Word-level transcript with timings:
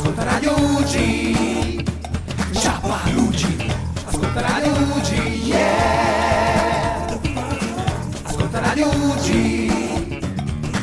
Ascolta 0.00 0.24
Radio 0.24 0.54
UG. 0.56 1.84
Ciapalugi. 2.52 3.70
Ascolta 4.06 4.40
Radio 4.40 4.72
UG. 4.72 5.10
Yeah. 5.44 7.20
Ascolta 8.22 8.60
Radio 8.60 8.88
UG. 8.88 9.28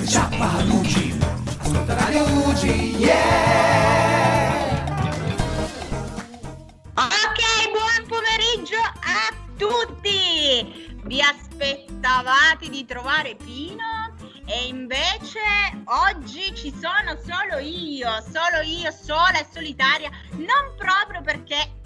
Ciapalugi. 0.06 1.18
Ascolta 1.58 1.96
Radio 1.96 2.26
UG. 2.26 2.64
Yeah. 3.00 4.62
Ok, 6.94 7.42
buon 7.74 8.06
pomeriggio 8.08 8.78
a 8.78 9.34
tutti! 9.58 10.94
Vi 11.06 11.22
aspettavate 11.22 12.70
di 12.70 12.86
trovare 12.86 13.34
Pino? 13.36 13.97
E 14.50 14.68
invece 14.68 15.42
oggi 15.84 16.56
ci 16.56 16.72
sono 16.72 17.20
solo 17.22 17.60
io, 17.60 18.10
solo 18.22 18.62
io, 18.64 18.90
sola 18.92 19.42
e 19.42 19.46
solitaria, 19.52 20.10
non 20.32 20.74
proprio 20.78 21.22
perché 21.22 21.77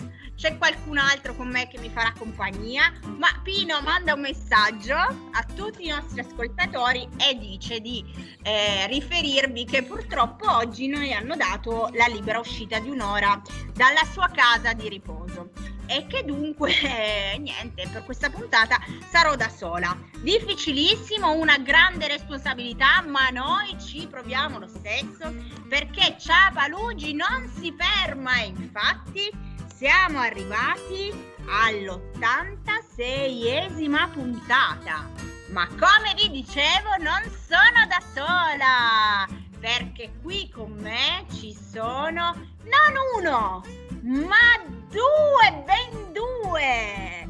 c'è 0.41 0.58
qualcun 0.58 0.98
altro 0.98 1.36
con 1.36 1.50
me 1.50 1.68
che 1.68 1.77
mi 1.77 1.91
farà 1.91 2.12
compagnia, 2.18 2.91
ma 3.20 3.27
Pino 3.44 3.80
manda 3.82 4.16
un 4.16 4.22
messaggio 4.22 4.95
a 4.95 5.45
tutti 5.55 5.86
i 5.86 5.90
nostri 5.90 6.20
ascoltatori 6.20 7.08
e 7.18 7.38
dice 7.38 7.80
di 7.80 8.04
eh, 8.41 8.88
riferirvi 8.88 9.66
che 9.66 9.84
purtroppo 9.84 10.52
oggi 10.52 10.88
noi 10.88 11.13
hanno 11.13 11.35
dato 11.35 11.91
la 11.94 12.08
libera 12.08 12.40
uscita 12.40 12.80
di 12.80 12.90
un'ora 12.90 13.40
dalla 13.76 14.04
sua 14.12 14.32
casa 14.34 14.73
di 14.73 14.90
riposo. 14.90 15.52
E 15.85 16.08
che 16.08 16.23
dunque 16.26 16.71
eh, 16.71 17.38
niente 17.38 17.88
per 17.91 18.04
questa 18.04 18.32
puntata 18.32 18.80
sarò 19.12 19.35
da 19.35 19.49
sola. 19.49 19.96
Difficilissimo 20.21 21.34
una 21.34 21.60
grande 21.60 22.08
responsabilità 22.08 23.04
ma 23.05 23.30
noi 23.30 23.77
ci 23.80 24.08
proviamo 24.08 24.58
lo 24.58 24.68
stesso 24.68 25.35
perché 25.68 26.16
Ciapalugi 26.18 27.13
non 27.13 27.48
si 27.60 27.76
ferma 27.77 28.40
infatti 28.40 29.51
siamo 29.81 30.20
arrivati 30.20 31.12
all'86esima 31.48 34.07
puntata. 34.12 35.10
Ma 35.48 35.68
come 35.70 36.13
vi 36.15 36.29
dicevo, 36.29 36.98
non 36.99 37.24
sono 37.24 37.87
da 37.87 37.99
sola, 38.13 39.27
perché 39.59 40.12
qui 40.21 40.48
con 40.52 40.74
me 40.74 41.26
ci 41.34 41.55
sono 41.55 42.35
non 42.62 42.93
uno, 43.18 43.63
ma 44.04 44.62
due, 44.87 45.63
ben 45.65 46.13
due. 46.13 47.27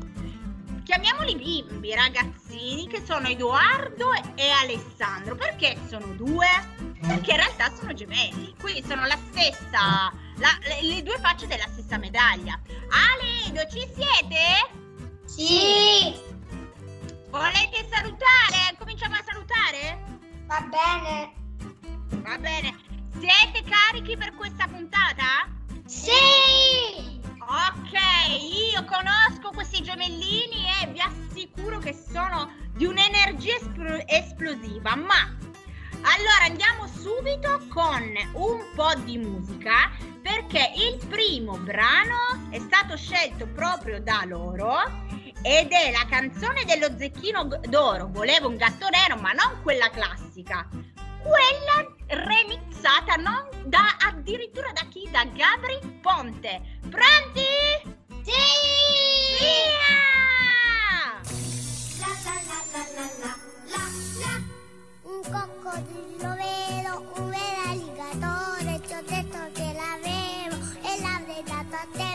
Chiamiamoli 0.84 1.38
bimbi, 1.38 1.96
ragazzini, 1.96 2.86
che 2.86 3.02
sono 3.02 3.30
Edoardo 3.30 4.12
e 4.36 4.50
Alessandro. 4.62 5.36
Perché 5.36 5.78
sono 5.88 6.08
due? 6.16 6.91
Perché 7.02 7.32
in 7.32 7.38
realtà 7.38 7.72
sono 7.76 7.94
gemelli, 7.94 8.56
quindi 8.60 8.84
sono 8.88 9.06
la 9.06 9.18
stessa 9.30 10.12
la, 10.42 10.58
le, 10.62 10.82
le, 10.82 11.04
due 11.04 11.18
facce 11.20 11.48
della 11.48 11.68
stessa 11.68 11.98
medaglia. 11.98 12.60
Aledo, 12.90 13.62
ci 13.70 13.88
siete? 13.94 14.70
Sì. 15.26 16.20
Volete 17.30 17.88
salutare? 17.90 18.76
Cominciamo 18.78 19.16
a 19.16 19.24
salutare? 19.26 20.04
Va 20.48 20.62
bene. 20.62 21.34
Va 22.24 22.38
bene. 22.38 22.76
Siete 23.20 23.64
carichi 23.70 24.18
per 24.18 24.34
questa 24.36 24.68
puntata? 24.68 25.48
Sì. 25.86 27.20
Ok, 27.40 27.94
io 28.74 28.84
conosco 28.86 29.52
questi 29.54 29.82
gemellini 29.84 30.66
e 30.82 30.88
vi 30.88 31.02
assicuro 31.02 31.80
che 31.80 31.94
sono 31.94 32.52
di 32.74 32.86
un'energia 32.86 33.56
espl- 33.56 34.04
esplosiva, 34.08 34.96
ma 34.96 35.38
allora 36.04 36.46
andiamo 36.46 36.88
subito 36.88 37.66
con 37.70 38.12
un 38.34 38.64
po' 38.76 38.94
di 39.04 39.18
musica 39.18 39.92
perché 40.22 40.72
il 40.76 41.06
primo 41.08 41.58
brano 41.58 42.50
è 42.50 42.60
stato 42.60 42.96
scelto 42.96 43.48
proprio 43.48 44.02
da 44.02 44.24
loro 44.26 44.78
ed 45.42 45.72
è 45.72 45.92
la 45.92 46.06
canzone 46.08 46.66
dello 46.66 46.96
zecchino 46.98 47.44
d'oro. 47.44 48.08
Volevo 48.12 48.48
un 48.48 48.58
gatto 48.58 48.88
nero, 48.90 49.16
ma 49.18 49.32
non 49.32 49.62
quella 49.64 49.90
classica, 49.90 50.68
quella 51.24 51.88
remixata 52.08 53.16
non 53.16 53.48
da 53.66 53.98
addirittura 54.00 54.72
da 54.72 54.86
chi? 54.90 55.10
Da 55.12 55.26
Gabri 55.26 56.00
Ponte. 56.02 56.80
Pronti? 56.82 57.48
Sì! 58.24 59.40
Via! 59.40 59.81
Un 65.74 65.86
coccodrillo 65.86 66.36
vero, 66.36 67.04
un 67.16 67.30
vero 67.30 67.62
alligatore, 67.70 68.82
ti 68.86 68.94
ho 68.94 69.02
detto 69.06 69.38
che 69.54 69.74
l'avevo 69.74 70.56
e 70.82 71.02
l'avrei 71.02 71.44
dato 71.46 71.76
a 71.76 71.88
te, 71.94 72.12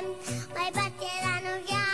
ma 0.53 0.67
i 0.67 0.73
patti 0.73 1.05
erano 1.21 1.63
chiari. 1.65 1.85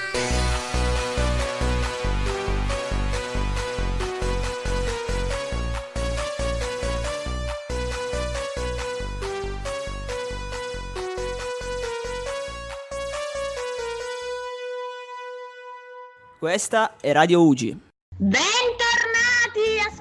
Questa 16.38 16.96
è 17.00 17.12
Radio 17.12 17.46
Ugi. 17.46 17.78
Bentornati 18.16 18.61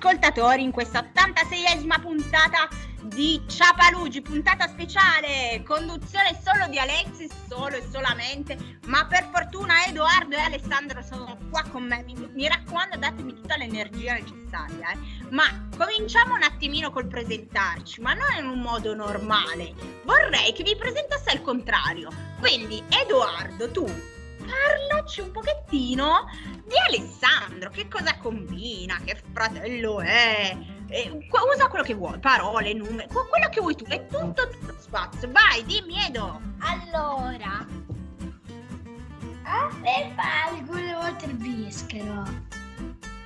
ascoltatori 0.02 0.64
in 0.64 0.72
questa 0.72 1.08
86esima 1.14 2.02
puntata 2.02 2.68
di 3.04 3.40
Ciapalugi, 3.48 4.22
puntata 4.24 4.68
speciale, 4.68 5.62
conduzione 5.64 6.40
solo 6.44 6.68
di 6.70 6.80
Alexis, 6.80 7.32
solo 7.48 7.76
e 7.76 7.84
solamente, 7.88 8.80
ma 8.88 9.06
per 9.06 9.30
fortuna 9.32 9.86
Edoardo 9.86 10.36
e 10.36 10.40
Alessandro 10.40 11.04
sono 11.04 11.38
qua 11.52 11.64
con 11.70 11.84
me, 11.84 12.02
mi, 12.04 12.16
mi 12.34 12.48
raccomando 12.48 12.98
datemi 12.98 13.36
tutta 13.36 13.58
l'energia 13.58 14.14
necessaria, 14.14 14.92
eh. 14.92 14.98
ma 15.30 15.68
cominciamo 15.78 16.34
un 16.34 16.44
attimino 16.44 16.90
col 16.90 17.06
presentarci, 17.08 18.02
ma 18.02 18.14
non 18.14 18.34
in 18.40 18.48
un 18.48 18.60
modo 18.60 18.96
normale, 18.96 19.76
vorrei 20.04 20.52
che 20.54 20.64
vi 20.64 20.76
presentasse 20.76 21.30
al 21.30 21.44
contrario, 21.44 22.10
quindi 22.40 22.84
Edoardo 22.90 23.70
tu 23.70 23.86
parlaci 24.42 25.22
un 25.22 25.32
pochettino 25.32 26.26
di 26.66 26.76
Alessandro, 26.88 27.70
che 27.70 27.88
cosa 27.88 28.18
combina, 28.18 29.00
che 29.04 29.22
fratello 29.32 30.02
è, 30.02 30.58
eh, 30.88 31.28
usa 31.54 31.68
quello 31.68 31.84
che 31.84 31.94
vuoi, 31.94 32.20
parole, 32.20 32.74
numeri, 32.74 33.08
quello 33.08 33.50
che 33.50 33.62
vuoi 33.62 33.76
tu, 33.76 33.86
è 33.86 34.06
tutto 34.08 34.50
tutto 34.50 34.76
spazio, 34.80 35.30
vai, 35.32 35.64
dimmi 35.66 36.06
Edo. 36.06 36.42
Allora, 36.60 37.66
a 39.44 39.70
me 39.80 40.14
alcune 40.16 40.94
volte 40.94 41.26
il 41.26 41.36
bischero, 41.36 42.24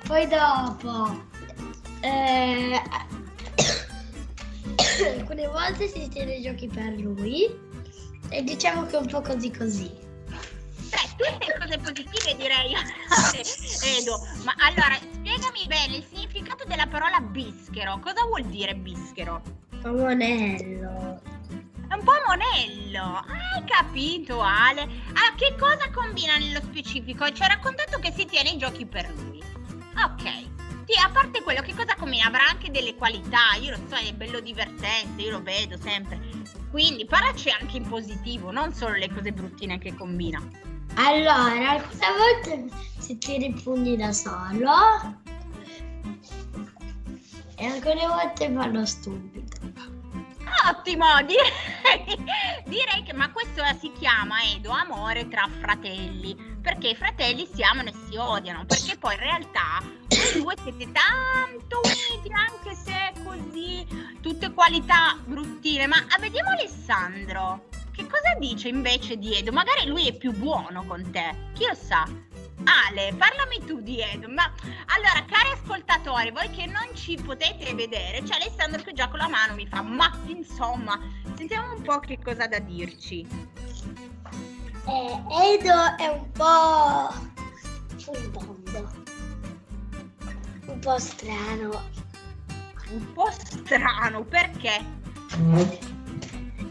poi 0.06 0.26
dopo, 0.26 1.24
eh, 2.00 2.76
alcune 5.18 5.46
volte 5.48 5.88
si 5.88 6.08
tiene 6.08 6.36
i 6.36 6.42
giochi 6.42 6.68
per 6.68 6.98
lui 6.98 7.64
e 8.28 8.42
diciamo 8.42 8.86
che 8.86 8.96
è 8.96 9.00
un 9.00 9.06
po' 9.06 9.20
così 9.20 9.50
così. 9.50 10.05
Beh, 10.88 11.08
tutte 11.16 11.58
cose 11.58 11.78
positive 11.78 12.36
direi, 12.36 12.74
Edo. 13.98 14.20
Ma 14.44 14.54
allora, 14.58 14.96
spiegami 15.00 15.66
bene 15.66 15.96
il 15.96 16.04
significato 16.04 16.64
della 16.66 16.86
parola 16.86 17.20
bischero. 17.20 17.98
Cosa 18.00 18.24
vuol 18.24 18.44
dire 18.44 18.74
bischero? 18.74 19.42
Monello. 19.84 21.20
È 21.88 21.94
un 21.94 22.02
po' 22.02 22.12
monello. 22.26 23.24
Hai 23.26 23.64
capito, 23.64 24.40
Ale? 24.40 24.82
Allora, 24.82 25.34
che 25.36 25.54
cosa 25.58 25.90
combina 25.92 26.36
nello 26.36 26.60
specifico? 26.60 27.30
Ci 27.30 27.42
ha 27.42 27.46
raccontato 27.46 27.98
che 27.98 28.12
si 28.12 28.24
tiene 28.24 28.50
i 28.50 28.58
giochi 28.58 28.86
per 28.86 29.08
lui. 29.14 29.42
Ok. 29.96 30.54
Sì, 30.86 30.96
a 31.02 31.10
parte 31.10 31.42
quello, 31.42 31.62
che 31.62 31.74
cosa 31.74 31.96
combina? 31.96 32.26
Avrà 32.26 32.46
anche 32.48 32.70
delle 32.70 32.94
qualità, 32.94 33.54
io 33.60 33.72
lo 33.72 33.78
so, 33.88 33.96
è 33.96 34.12
bello 34.12 34.38
divertente, 34.38 35.22
io 35.22 35.32
lo 35.32 35.42
vedo 35.42 35.76
sempre. 35.76 36.20
Quindi 36.70 37.06
parlaci 37.06 37.50
anche 37.50 37.76
in 37.76 37.88
positivo, 37.88 38.52
non 38.52 38.72
solo 38.72 38.94
le 38.94 39.10
cose 39.12 39.32
bruttine 39.32 39.78
che 39.78 39.94
combina. 39.94 40.40
Allora, 40.94 41.70
alcune 41.70 42.06
volte 42.16 42.68
si 42.98 43.18
tira 43.18 43.44
i 43.44 43.52
pugni 43.52 43.96
da 43.96 44.12
solo 44.12 44.70
e 47.56 47.66
alcune 47.66 48.06
volte 48.06 48.52
fa 48.52 48.66
lo 48.66 48.84
stupido. 48.84 49.44
Ottimo, 50.68 51.04
direi, 51.22 52.16
direi 52.66 53.02
che 53.04 53.12
ma 53.12 53.30
questo 53.30 53.62
si 53.78 53.92
chiama 53.92 54.42
Edo 54.54 54.70
amore 54.70 55.28
tra 55.28 55.48
fratelli, 55.60 56.36
perché 56.60 56.88
i 56.88 56.96
fratelli 56.96 57.48
si 57.52 57.62
amano 57.62 57.90
e 57.90 57.94
si 58.08 58.16
odiano, 58.16 58.64
perché 58.64 58.96
poi 58.96 59.14
in 59.14 59.20
realtà 59.20 59.82
voi 59.82 60.42
due 60.42 60.54
siete 60.62 60.92
tanto 60.92 61.80
uniti 61.84 62.32
anche 62.32 62.74
se 62.74 63.12
così, 63.22 63.86
tutte 64.20 64.52
qualità 64.52 65.16
bruttine, 65.24 65.86
ma 65.86 65.96
vediamo 66.18 66.50
Alessandro, 66.50 67.64
che 67.96 68.06
cosa 68.06 68.34
dice 68.38 68.68
invece 68.68 69.16
di 69.16 69.34
Edo? 69.34 69.52
Magari 69.52 69.86
lui 69.86 70.06
è 70.06 70.12
più 70.14 70.32
buono 70.32 70.84
con 70.84 71.10
te, 71.10 71.34
chi 71.54 71.64
lo 71.66 71.74
sa? 71.74 72.06
Ale, 72.64 73.14
parlami 73.16 73.64
tu 73.64 73.80
di 73.80 74.00
Edo. 74.00 74.28
Ma 74.28 74.52
allora, 74.94 75.24
cari 75.24 75.50
ascoltatori, 75.54 76.30
voi 76.30 76.50
che 76.50 76.66
non 76.66 76.86
ci 76.94 77.16
potete 77.16 77.72
vedere, 77.74 78.22
c'è 78.22 78.34
Alessandro 78.34 78.82
che 78.82 78.92
già 78.92 79.08
con 79.08 79.18
la 79.18 79.28
mano 79.28 79.54
mi 79.54 79.66
fa, 79.66 79.80
ma 79.80 80.14
insomma, 80.26 81.00
sentiamo 81.34 81.74
un 81.74 81.82
po' 81.82 81.98
che 82.00 82.18
cosa 82.22 82.44
ha 82.44 82.48
da 82.48 82.58
dirci. 82.58 83.26
Eh, 84.88 85.54
Edo 85.54 85.96
è 85.96 86.06
un 86.08 86.30
po' 86.32 87.08
un 88.10 88.30
mondo. 88.32 89.04
Un 90.66 90.78
po' 90.80 90.98
strano. 90.98 91.94
Un 92.90 93.12
po' 93.14 93.30
strano, 93.30 94.22
perché? 94.24 94.84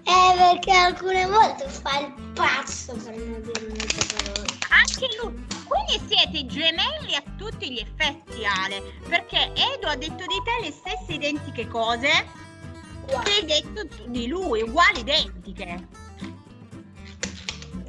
Eh, 0.07 0.35
perché 0.37 0.71
alcune 0.71 1.25
volte 1.25 1.67
fa 1.67 1.99
il 1.99 2.13
pazzo 2.33 2.93
per 2.93 3.15
non 3.15 3.41
dire 3.41 3.65
un'altra 3.65 4.05
parola. 4.15 4.53
Anche 4.69 5.07
lui. 5.19 5.45
Quindi 5.65 6.01
siete 6.07 6.45
gemelli 6.45 7.15
a 7.15 7.23
tutti 7.37 7.73
gli 7.73 7.79
effetti, 7.79 8.45
Ale. 8.45 8.81
Perché 9.09 9.51
Edo 9.55 9.87
ha 9.87 9.95
detto 9.95 10.23
di 10.25 10.41
te 10.43 10.61
le 10.61 10.71
stesse 10.71 11.13
identiche 11.13 11.67
cose 11.67 12.43
che 13.05 13.31
hai 13.31 13.45
detto 13.45 13.87
di 14.05 14.27
lui, 14.27 14.61
uguali 14.61 14.99
identiche. 14.99 15.87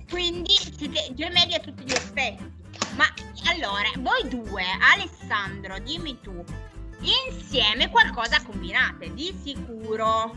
Quindi 0.08 0.56
siete 0.76 1.08
gemelli 1.12 1.54
a 1.54 1.60
tutti 1.60 1.84
gli 1.84 1.92
effetti. 1.92 2.50
Ma 2.96 3.12
allora, 3.50 3.90
voi 3.98 4.26
due, 4.28 4.64
Alessandro, 4.94 5.78
dimmi 5.80 6.18
tu, 6.20 6.42
insieme 7.00 7.90
qualcosa 7.90 8.42
combinate, 8.42 9.12
di 9.12 9.38
sicuro. 9.42 10.34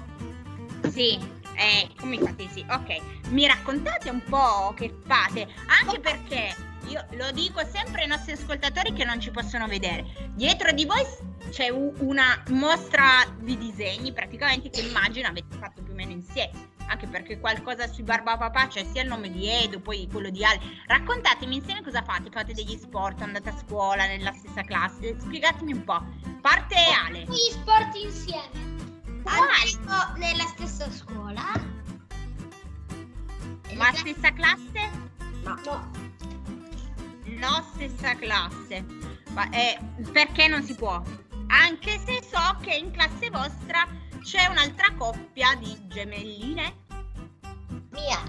Sì, 0.91 1.19
eh, 1.59 1.89
come 1.99 2.17
fate 2.17 2.47
sì? 2.49 2.65
Ok, 2.69 3.01
mi 3.31 3.45
raccontate 3.45 4.09
un 4.09 4.23
po' 4.23 4.73
che 4.75 4.95
fate, 5.05 5.45
anche 5.67 5.99
perché 5.99 6.55
io 6.87 7.05
lo 7.11 7.31
dico 7.31 7.59
sempre 7.65 8.03
ai 8.03 8.07
nostri 8.07 8.31
ascoltatori 8.31 8.93
che 8.93 9.03
non 9.03 9.19
ci 9.19 9.29
possono 9.29 9.67
vedere. 9.67 10.31
Dietro 10.33 10.71
di 10.71 10.85
voi 10.85 11.05
c'è 11.51 11.69
una 11.69 12.41
mostra 12.49 13.25
di 13.39 13.57
disegni 13.57 14.13
praticamente 14.13 14.69
che 14.69 14.81
immagino 14.81 15.27
avete 15.27 15.57
fatto 15.57 15.83
più 15.83 15.91
o 15.91 15.95
meno 15.95 16.11
insieme. 16.11 16.77
Anche 16.87 17.05
perché 17.05 17.39
qualcosa 17.39 17.87
sui 17.87 18.03
Barbapapà 18.03 18.67
c'è 18.67 18.83
sia 18.91 19.03
il 19.03 19.09
nome 19.09 19.29
di 19.29 19.47
Edo, 19.47 19.79
poi 19.79 20.07
quello 20.11 20.31
di 20.31 20.43
Ale. 20.43 20.59
Raccontatemi 20.87 21.57
insieme 21.57 21.83
cosa 21.83 22.01
fate. 22.01 22.31
Fate 22.31 22.53
degli 22.53 22.75
sport, 22.77 23.21
andate 23.21 23.49
a 23.49 23.57
scuola 23.57 24.07
nella 24.07 24.31
stessa 24.31 24.63
classe. 24.63 25.15
Spiegatemi 25.19 25.73
un 25.73 25.83
po'. 25.83 26.03
Parte 26.41 26.75
Ale. 27.05 27.25
Gli 27.25 27.51
sport 27.51 27.95
insieme. 27.95 28.78
Andiamo 29.23 30.17
nella 30.17 30.45
stessa 30.47 30.89
scuola. 30.91 31.43
Ma 33.75 33.93
stessa 33.93 34.31
classe? 34.33 34.89
No. 35.43 35.91
No, 37.25 37.65
stessa 37.73 38.15
classe. 38.15 38.85
Ma, 39.31 39.49
eh, 39.51 39.77
perché 40.11 40.47
non 40.47 40.63
si 40.63 40.75
può? 40.75 41.01
Anche 41.47 41.99
se 42.05 42.21
so 42.23 42.57
che 42.61 42.75
in 42.75 42.91
classe 42.91 43.29
vostra 43.29 43.87
c'è 44.21 44.45
un'altra 44.47 44.93
coppia 44.97 45.55
di 45.55 45.77
gemelline. 45.87 46.87
Mia. 47.91 48.21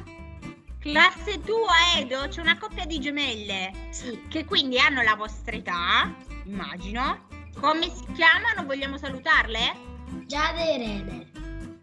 Classe 0.78 1.40
tua, 1.42 1.74
Edo, 1.96 2.28
c'è 2.28 2.40
una 2.40 2.56
coppia 2.56 2.86
di 2.86 2.98
gemelle 3.00 3.70
Sì. 3.90 4.26
che 4.28 4.44
quindi 4.46 4.78
hanno 4.78 5.02
la 5.02 5.14
vostra 5.14 5.54
età, 5.56 6.14
immagino. 6.44 7.26
Come 7.60 7.90
si 7.94 8.06
chiamano? 8.14 8.64
Vogliamo 8.64 8.96
salutarle? 8.96 9.88
Giada 10.26 10.60
e 10.60 10.76
Rene. 10.78 11.30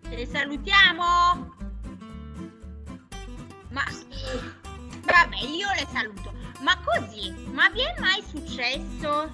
Le 0.10 0.26
salutiamo? 0.26 1.56
Ma 3.70 3.84
vabbè, 5.06 5.38
io 5.46 5.68
le 5.76 5.88
saluto. 5.92 6.34
Ma 6.62 6.78
così, 6.84 7.32
ma 7.52 7.70
vi 7.70 7.82
è 7.82 7.94
mai 8.00 8.24
successo 8.28 9.32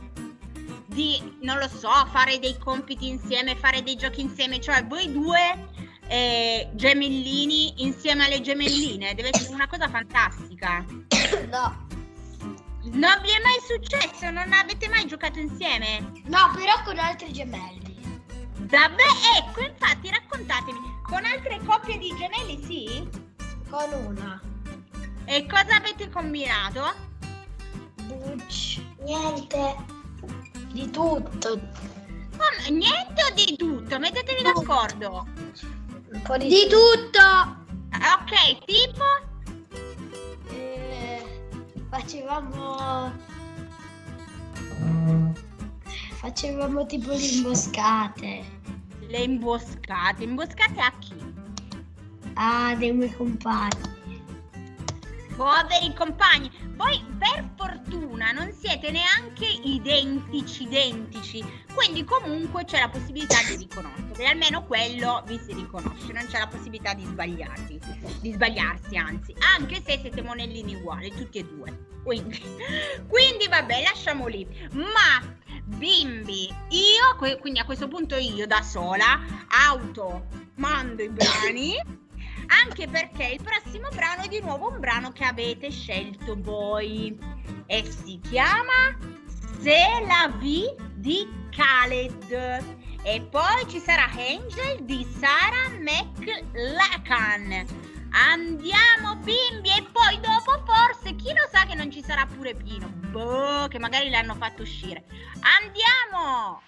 di, 0.88 1.38
non 1.42 1.58
lo 1.58 1.68
so, 1.68 1.90
fare 2.12 2.40
dei 2.40 2.58
compiti 2.58 3.08
insieme, 3.08 3.56
fare 3.56 3.84
dei 3.84 3.96
giochi 3.96 4.22
insieme? 4.22 4.60
Cioè, 4.60 4.86
voi 4.86 5.12
due 5.12 5.70
eh, 6.08 6.70
gemellini 6.74 7.84
insieme 7.84 8.26
alle 8.26 8.42
gemelline? 8.42 9.16
Deve 9.16 9.30
essere 9.34 9.54
una 9.54 9.68
cosa 9.68 9.88
fantastica. 9.88 10.86
No. 11.50 11.88
Non 12.82 13.22
vi 13.22 13.30
è 13.30 13.40
mai 13.42 13.60
successo? 13.66 14.30
Non 14.30 14.52
avete 14.52 14.90
mai 14.90 15.08
giocato 15.08 15.40
insieme? 15.40 16.12
No, 16.26 16.52
però 16.56 16.84
con 16.84 17.00
altri 17.00 17.32
gemelli. 17.32 17.83
Davvero? 18.64 19.12
Ecco, 19.38 19.62
infatti, 19.62 20.10
raccontatemi. 20.10 20.80
Con 21.04 21.26
altre 21.26 21.60
coppie 21.66 21.98
di 21.98 22.14
gemelli, 22.18 22.64
sì? 22.64 23.10
Con 23.70 23.92
una. 24.06 24.42
E 25.26 25.46
cosa 25.48 25.76
avete 25.76 26.10
combinato? 26.10 26.94
Bucci. 28.04 28.96
Niente. 29.04 29.76
Di 30.72 30.90
tutto. 30.90 31.60
Come? 32.38 32.70
Niente 32.70 33.24
o 33.24 33.34
di 33.34 33.56
tutto? 33.58 34.00
Mettetevi 34.00 34.42
d'accordo. 34.42 35.28
Un 36.12 36.22
po' 36.22 36.38
di, 36.38 36.48
di 36.48 36.68
tutto. 36.70 37.62
Ok, 37.92 38.66
tipo? 38.66 39.04
Eh, 40.50 41.24
facevamo. 41.90 43.12
Facevamo 46.24 46.86
tipo 46.86 47.12
le 47.12 47.18
imboscate 47.18 48.46
Le 49.10 49.24
imboscate. 49.24 50.24
Imboscate 50.24 50.80
a 50.80 50.92
chi? 50.98 51.14
a 52.36 52.74
dei 52.76 52.94
miei 52.94 53.14
compagni. 53.14 53.93
Poveri 55.36 55.94
compagni. 55.96 56.52
Voi 56.76 57.04
per 57.18 57.50
fortuna 57.56 58.32
non 58.32 58.52
siete 58.52 58.92
neanche 58.92 59.46
identici 59.46 60.64
identici. 60.64 61.44
Quindi 61.74 62.04
comunque 62.04 62.66
c'è 62.66 62.80
la 62.80 62.90
possibilità 62.90 63.38
di 63.48 63.56
riconoscere. 63.56 64.28
Almeno 64.28 64.64
quello 64.66 65.24
vi 65.26 65.40
si 65.40 65.54
riconosce. 65.54 66.12
Non 66.12 66.26
c'è 66.28 66.40
la 66.40 66.48
possibilità 66.48 66.94
di 66.94 67.04
sbagliarsi. 67.06 67.80
Di 68.22 68.32
sbagliarsi, 68.32 68.96
anzi. 68.96 69.36
Anche 69.58 69.82
se 69.86 70.00
siete 70.00 70.22
monellini 70.22 70.76
uguali, 70.76 71.12
tutti 71.12 71.40
e 71.40 71.44
due. 71.44 71.88
Quindi, 72.04 72.42
quindi 73.08 73.48
vabbè, 73.48 73.82
lasciamo 73.82 74.28
lì. 74.28 74.48
Ma 74.74 75.42
bimbi, 75.66 76.48
io, 76.70 77.38
quindi 77.40 77.60
a 77.60 77.66
questo 77.66 77.88
punto 77.88 78.16
io 78.16 78.46
da 78.46 78.62
sola, 78.62 79.20
auto, 79.48 80.28
mando 80.56 81.02
i 81.02 81.10
brani. 81.10 82.03
Anche 82.48 82.88
perché 82.88 83.26
il 83.26 83.42
prossimo 83.42 83.90
brano 83.90 84.24
è 84.24 84.28
di 84.28 84.40
nuovo 84.40 84.70
un 84.70 84.80
brano 84.80 85.12
che 85.12 85.24
avete 85.24 85.72
scelto 85.72 86.36
voi. 86.40 87.18
E 87.66 87.84
si 87.90 88.20
chiama 88.22 88.98
Se 89.60 90.04
la 90.08 90.32
vie 90.38 90.76
di 90.96 91.28
Khaled. 91.50 92.82
E 93.04 93.22
poi 93.22 93.68
ci 93.68 93.80
sarà 93.80 94.06
Angel 94.06 94.84
di 94.84 95.06
Sarah 95.20 95.70
McLachlan. 95.80 97.66
Andiamo 98.12 99.16
bimbi 99.18 99.70
e 99.70 99.84
poi 99.92 100.20
dopo 100.20 100.64
forse 100.66 101.16
chi 101.16 101.34
lo 101.34 101.48
sa 101.52 101.66
che 101.66 101.74
non 101.74 101.92
ci 101.92 102.04
sarà 102.04 102.26
pure 102.26 102.54
Pino. 102.54 102.88
Boh, 103.10 103.68
che 103.68 103.80
magari 103.80 104.10
l'hanno 104.10 104.36
fatto 104.36 104.62
uscire. 104.62 105.04
Andiamo! 105.42 106.62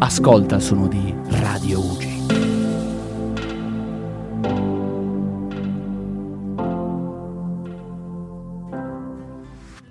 Ascolta 0.00 0.60
sono 0.60 0.86
di 0.86 1.12
Radio 1.26 1.80
Ugi. 1.80 2.22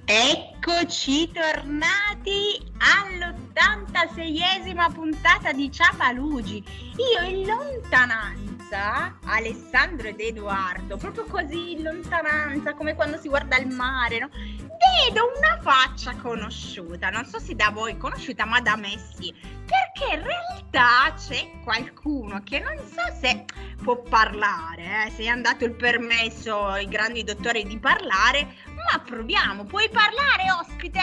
Eccoci 0.06 1.30
tornati 1.34 2.58
all'86esima 2.78 4.90
puntata 4.94 5.52
di 5.52 5.70
Ciapalugi. 5.70 6.64
Io 6.96 7.22
in 7.28 7.46
lontananza, 7.46 9.18
Alessandro 9.26 10.08
ed 10.08 10.22
Edoardo, 10.22 10.96
proprio 10.96 11.26
così 11.26 11.74
in 11.74 11.84
lontananza, 11.84 12.76
come 12.76 12.96
quando 12.96 13.18
si 13.18 13.28
guarda 13.28 13.58
il 13.58 13.68
mare, 13.68 14.20
no? 14.20 14.30
Vedo 14.77 15.31
una 15.38 15.60
faccia 15.62 16.15
conosciuta, 16.17 17.10
non 17.10 17.25
so 17.25 17.39
se 17.39 17.55
da 17.55 17.69
voi 17.72 17.98
conosciuta, 17.98 18.46
ma 18.46 18.60
da 18.62 18.75
me 18.75 18.96
sì. 19.17 19.34
Perché 19.65 20.13
in 20.15 20.24
realtà 20.24 21.13
c'è 21.15 21.50
qualcuno 21.63 22.41
che 22.43 22.60
non 22.60 22.77
so 22.77 23.01
se 23.19 23.46
può 23.84 23.98
parlare, 24.01 25.07
eh, 25.07 25.12
se 25.12 25.24
è 25.24 25.27
andato 25.27 25.65
il 25.65 25.74
permesso 25.74 26.65
ai 26.67 26.88
grandi 26.88 27.24
dottori 27.24 27.65
di 27.65 27.79
parlare, 27.79 28.55
ma 28.91 29.00
proviamo. 29.00 29.63
Puoi 29.65 29.89
parlare, 29.89 30.51
ospite? 30.60 31.01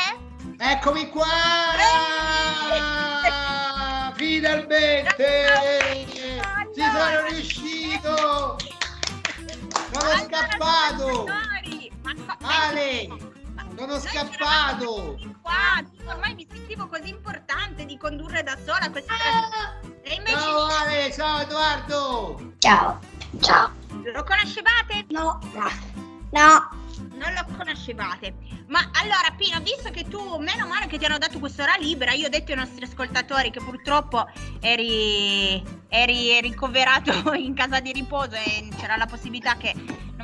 Eccomi 0.59 1.09
qua! 1.09 1.25
Finalmente! 4.15 6.07
Ci 6.75 6.81
sono 6.81 7.27
riuscito! 7.29 8.57
Sono 9.93 10.11
Allora, 10.11 10.25
scappato! 10.25 11.07
dottori, 11.07 11.91
ma 12.03 12.13
co- 12.15 12.37
Ale, 12.41 13.07
sono 13.77 13.99
scappato! 13.99 15.19
qua, 15.43 15.83
Ormai 16.07 16.35
mi 16.35 16.47
sentivo 16.51 16.87
così 16.87 17.09
importante 17.09 17.85
di 17.85 17.97
condurre 17.97 18.43
da 18.43 18.57
sola 18.65 18.91
questa 18.91 19.15
trasmissione. 19.17 20.03
E 20.03 20.15
invece 20.15 20.37
Ciao 20.37 20.67
Ale, 20.67 21.13
ciao 21.13 21.41
Edoardo! 21.41 22.53
Ciao. 22.59 23.01
Ciao. 23.41 23.71
lo 23.89 24.25
conoscevate? 24.25 25.07
No. 25.09 25.39
No. 26.31 26.83
Non 27.15 27.33
lo 27.33 27.57
conoscevate. 27.57 28.35
Ma 28.69 28.81
allora, 28.95 29.35
Pino, 29.37 29.61
visto 29.61 29.91
che 29.91 30.07
tu, 30.09 30.37
meno 30.39 30.67
male 30.67 30.87
che 30.87 30.99
ti 30.99 31.05
hanno 31.05 31.19
dato 31.19 31.39
quest'ora 31.39 31.75
libera, 31.79 32.13
io 32.13 32.27
ho 32.27 32.31
detto 32.31 32.53
ai 32.53 32.59
nostri 32.59 32.85
ascoltatori 32.85 33.51
che 33.51 33.61
purtroppo 33.61 34.27
eri, 34.61 35.63
eri 35.89 36.41
ricoverato 36.41 37.33
in 37.35 37.55
casa 37.55 37.81
di 37.81 37.93
riposo 37.93 38.35
e 38.35 38.69
c'era 38.77 38.97
la 38.97 39.07
possibilità 39.07 39.57
che 39.57 39.75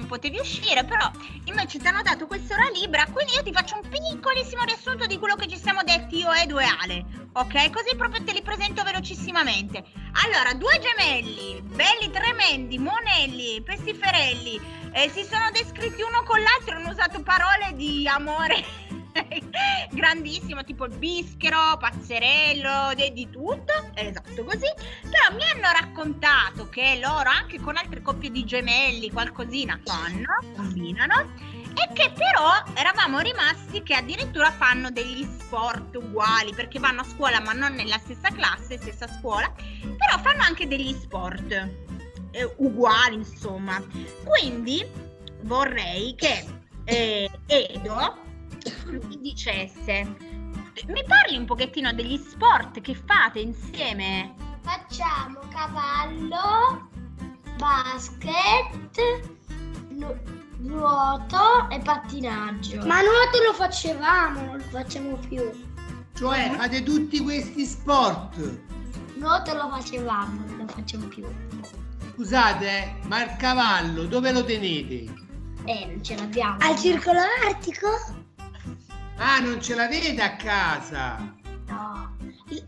non 0.01 0.07
potevi 0.07 0.39
uscire, 0.39 0.85
però 0.85 1.11
invece 1.45 1.79
ti 1.79 1.87
hanno 1.87 2.03
dato 2.03 2.27
quest'ora 2.27 2.69
libera, 2.73 3.07
quindi 3.13 3.35
io 3.35 3.43
ti 3.43 3.53
faccio 3.53 3.79
un 3.81 3.89
piccolissimo 3.89 4.65
riassunto 4.65 5.07
di 5.07 5.19
quello 5.19 5.37
che 5.37 5.47
ci 5.47 5.59
siamo 5.59 5.83
detti 5.83 6.19
io, 6.19 6.33
Edu 6.33 6.59
e 6.59 6.65
Ale, 6.65 7.05
ok? 7.33 7.71
Così 7.71 7.95
proprio 7.97 8.25
te 8.25 8.33
li 8.33 8.43
presento 8.43 8.83
velocissimamente. 8.83 9.85
Allora, 10.25 10.55
due 10.55 10.81
gemelli, 10.81 11.61
belli 11.63 12.11
tremendi, 12.11 12.79
monelli, 12.79 13.63
pestiferelli, 13.63 14.61
eh, 14.93 15.11
si 15.11 15.23
sono 15.23 15.51
descritti 15.53 16.03
uno 16.03 16.23
con 16.25 16.41
l'altro, 16.41 16.77
hanno 16.77 16.91
usato 16.91 17.23
parole 17.23 17.75
di 17.75 18.09
amore 18.09 18.65
grandissimo, 19.91 20.65
tipo 20.65 20.87
il 20.87 20.97
bischero, 20.97 21.77
pazzerello, 21.79 22.95
di 22.95 23.29
tutto, 23.31 23.73
esatto 23.95 24.45
così. 24.45 24.69
Però 25.03 25.35
mi 25.35 25.45
hanno 25.45 25.71
raccontato 25.79 26.69
che 26.69 26.99
loro 27.01 27.29
anche 27.29 27.61
con 27.61 27.77
altre 27.77 28.03
coppie 28.03 28.31
di 28.31 28.45
gemelli 28.45 29.11
qualcosina 29.11 29.79
fanno, 29.85 30.39
combinano, 30.55 31.33
e 31.75 31.93
che 31.93 32.13
però 32.13 32.63
eravamo 32.75 33.21
rimasti 33.21 33.83
che 33.83 33.95
addirittura 33.95 34.51
fanno 34.51 34.91
degli 34.91 35.25
sport 35.25 35.97
uguali, 35.97 36.53
perché 36.55 36.79
vanno 36.79 37.03
a 37.03 37.05
scuola 37.05 37.41
ma 37.41 37.53
non 37.53 37.75
nella 37.75 37.99
stessa 37.99 38.31
classe, 38.31 38.79
stessa 38.79 39.07
scuola, 39.07 39.53
però 39.53 40.19
fanno 40.21 40.43
anche 40.43 40.67
degli 40.67 40.93
sport 40.93 41.51
eh, 42.33 42.55
uguali, 42.57 43.17
insomma. 43.17 43.83
Quindi 44.25 44.85
vorrei 45.43 46.15
che 46.17 46.45
eh, 46.85 47.31
Edo 47.47 48.29
mi 49.03 49.19
dicesse, 49.21 50.17
mi 50.87 51.05
parli 51.07 51.37
un 51.37 51.45
pochettino 51.45 51.93
degli 51.93 52.17
sport 52.17 52.81
che 52.81 52.95
fate 52.95 53.41
insieme? 53.41 54.35
Facciamo 54.61 55.41
cavallo, 55.51 56.89
basket, 57.57 59.01
nu- 59.91 60.19
nuoto 60.59 61.69
e 61.71 61.79
pattinaggio. 61.81 62.85
Ma 62.87 63.01
nuoto 63.01 63.43
lo 63.47 63.55
facevamo, 63.55 64.45
non 64.45 64.57
lo 64.59 64.65
facciamo 64.65 65.17
più. 65.17 65.43
Cioè, 66.15 66.53
fate 66.57 66.83
tutti 66.83 67.21
questi 67.21 67.65
sport! 67.65 68.59
Nuoto 69.15 69.55
lo 69.55 69.69
facevamo, 69.71 70.45
non 70.47 70.57
lo 70.59 70.67
facciamo 70.67 71.07
più. 71.07 71.27
Scusate, 72.15 72.97
ma 73.07 73.25
il 73.25 73.37
cavallo 73.37 74.05
dove 74.05 74.33
lo 74.33 74.45
tenete? 74.45 75.05
Eh, 75.65 75.87
non 75.87 76.03
ce 76.03 76.17
l'abbiamo. 76.17 76.57
Al 76.61 76.77
circolo 76.77 77.19
artico? 77.47 77.89
Ah, 79.23 79.39
non 79.39 79.61
ce 79.61 79.75
l'avete 79.75 80.19
a 80.23 80.35
casa! 80.37 81.37
No. 81.69 82.17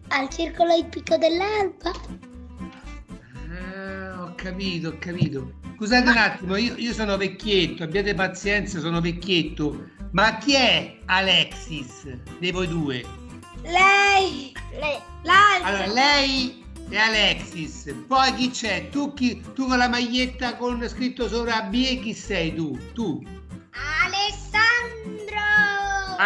Al 0.09 0.29
circolo 0.29 0.75
ippico 0.75 1.17
dell'Alba? 1.17 1.91
Ah, 3.51 4.23
ho 4.23 4.35
capito, 4.35 4.91
ho 4.91 4.99
capito. 4.99 5.53
Scusate 5.77 6.11
un 6.11 6.17
attimo, 6.17 6.57
io, 6.57 6.75
io 6.77 6.93
sono 6.93 7.17
vecchietto, 7.17 7.85
abbiate 7.85 8.15
pazienza, 8.15 8.81
sono 8.81 9.01
vecchietto. 9.01 9.89
Ma 10.11 10.37
chi 10.37 10.53
è 10.53 10.99
Alexis 11.07 12.19
dei 12.39 12.51
voi 12.51 12.69
due? 12.69 13.03
Lei! 13.63 14.53
Lei! 14.73 15.01
L'Alba! 15.23 15.67
Allora, 15.67 15.87
lei 15.87 16.63
e 16.91 16.97
Alexis. 16.99 17.95
Poi 18.07 18.35
chi 18.35 18.51
c'è? 18.51 18.91
Tu, 18.91 19.15
chi, 19.15 19.43
tu 19.55 19.67
con 19.67 19.79
la 19.79 19.89
maglietta 19.89 20.57
con 20.57 20.87
scritto 20.87 21.29
sopra 21.29 21.63
B 21.63 21.87
e 21.89 21.99
chi 21.99 22.13
sei 22.13 22.55
tu? 22.55 22.79
Tu, 22.93 23.25
Alessandro! 24.05 25.22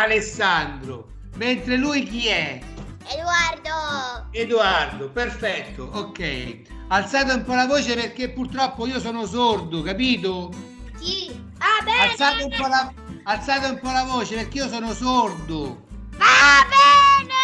Alessandro. 0.03 1.09
Mentre 1.37 1.77
lui 1.77 2.05
chi 2.05 2.27
è? 2.29 2.61
Edoardo! 3.09 4.29
Edoardo, 4.31 5.11
perfetto, 5.11 5.85
ok. 5.93 6.63
Alzate 6.89 7.33
un 7.33 7.45
po' 7.45 7.55
la 7.55 7.67
voce 7.67 7.95
perché 7.95 8.31
purtroppo 8.31 8.87
io 8.87 9.01
sono 9.01 9.27
sordo, 9.27 9.83
capito? 9.83 10.53
Sì! 10.99 11.31
Ah, 11.59 11.83
bene! 11.83 12.11
Alzate 12.11 12.43
un 12.45 12.55
po' 12.57 12.67
la, 12.67 12.93
alzate 13.25 13.69
un 13.69 13.79
po' 13.81 13.91
la 13.91 14.05
voce 14.05 14.35
perché 14.35 14.59
io 14.59 14.69
sono 14.69 14.93
sordo. 14.93 15.87
Va 16.17 16.67
bene! 16.69 17.35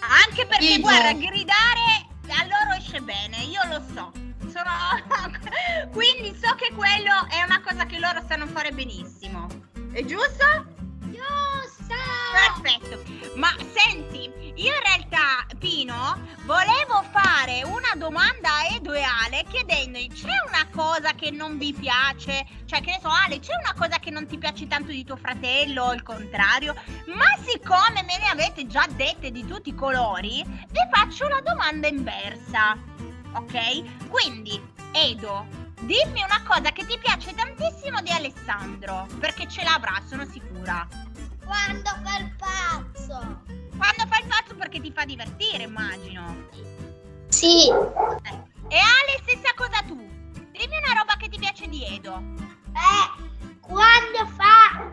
Anche 0.00 0.46
perché 0.46 0.66
Tipo- 0.66 0.88
guarda, 0.88 1.12
gridare 1.12 2.06
a 2.28 2.44
loro 2.44 2.78
esce 2.78 3.00
bene, 3.00 3.36
io 3.38 3.60
lo 3.68 3.82
so. 3.94 4.12
Sono... 4.50 4.70
Quindi 5.92 6.38
so 6.40 6.54
che 6.54 6.72
quello 6.74 7.26
è 7.28 7.42
una 7.42 7.60
cosa 7.62 7.84
che 7.84 7.98
loro 7.98 8.22
sanno 8.26 8.46
fare 8.46 8.70
benissimo. 8.70 9.46
È 9.92 10.04
giusto? 10.04 10.76
Giusto! 11.88 12.62
Perfetto. 12.62 13.36
Ma 13.36 13.54
senti, 13.72 14.30
io 14.56 14.74
in 14.74 14.82
realtà, 14.82 15.46
Pino, 15.58 16.18
volevo 16.44 17.04
fare 17.10 17.62
una 17.64 17.94
domanda 17.96 18.56
a 18.56 18.74
Edo 18.74 18.92
e 18.92 19.02
Ale 19.02 19.44
chiedendogli 19.48 20.12
c'è 20.12 20.34
una 20.48 20.66
cosa 20.70 21.12
che 21.12 21.30
non 21.30 21.56
vi 21.58 21.72
piace? 21.72 22.46
Cioè, 22.64 22.80
che 22.80 22.90
ne 22.90 22.98
so, 23.00 23.08
Ale, 23.08 23.38
c'è 23.38 23.54
una 23.54 23.74
cosa 23.74 23.98
che 23.98 24.10
non 24.10 24.26
ti 24.26 24.36
piace 24.38 24.66
tanto 24.66 24.90
di 24.90 25.04
tuo 25.04 25.16
fratello 25.16 25.84
o 25.84 25.92
il 25.94 26.02
contrario? 26.02 26.74
Ma 27.06 27.36
siccome 27.46 28.02
me 28.02 28.18
ne 28.18 28.28
avete 28.28 28.66
già 28.66 28.86
dette 28.90 29.30
di 29.30 29.46
tutti 29.46 29.70
i 29.70 29.74
colori, 29.74 30.44
vi 30.44 30.88
faccio 30.92 31.28
la 31.28 31.40
domanda 31.40 31.86
inversa. 31.86 32.76
Ok? 33.34 34.08
Quindi, 34.08 34.60
Edo, 34.92 35.46
dimmi 35.80 36.22
una 36.22 36.42
cosa 36.46 36.72
che 36.72 36.84
ti 36.84 36.98
piace 36.98 37.34
tantissimo 37.34 38.00
di 38.00 38.10
Alessandro, 38.10 39.06
perché 39.20 39.46
ce 39.46 39.62
l'avrà, 39.62 40.02
sono 40.06 40.24
sicura. 40.24 40.86
Quando 41.48 41.88
fa 42.04 42.18
il 42.18 42.30
pazzo! 42.36 43.40
Quando 43.74 44.06
fai 44.06 44.20
il 44.20 44.28
pazzo 44.28 44.54
perché 44.54 44.82
ti 44.82 44.92
fa 44.92 45.06
divertire, 45.06 45.62
immagino. 45.62 46.46
Sì! 47.28 47.70
Eh. 47.70 48.42
E 48.68 48.76
Ale, 48.76 49.22
stessa 49.22 49.54
cosa 49.56 49.80
tu. 49.86 49.96
Dimmi 49.96 50.76
una 50.76 50.92
roba 50.92 51.16
che 51.16 51.30
ti 51.30 51.38
piace 51.38 51.66
di 51.68 51.82
Edo. 51.86 52.22
Eh, 52.74 53.56
quando 53.60 54.26
fa 54.36 54.92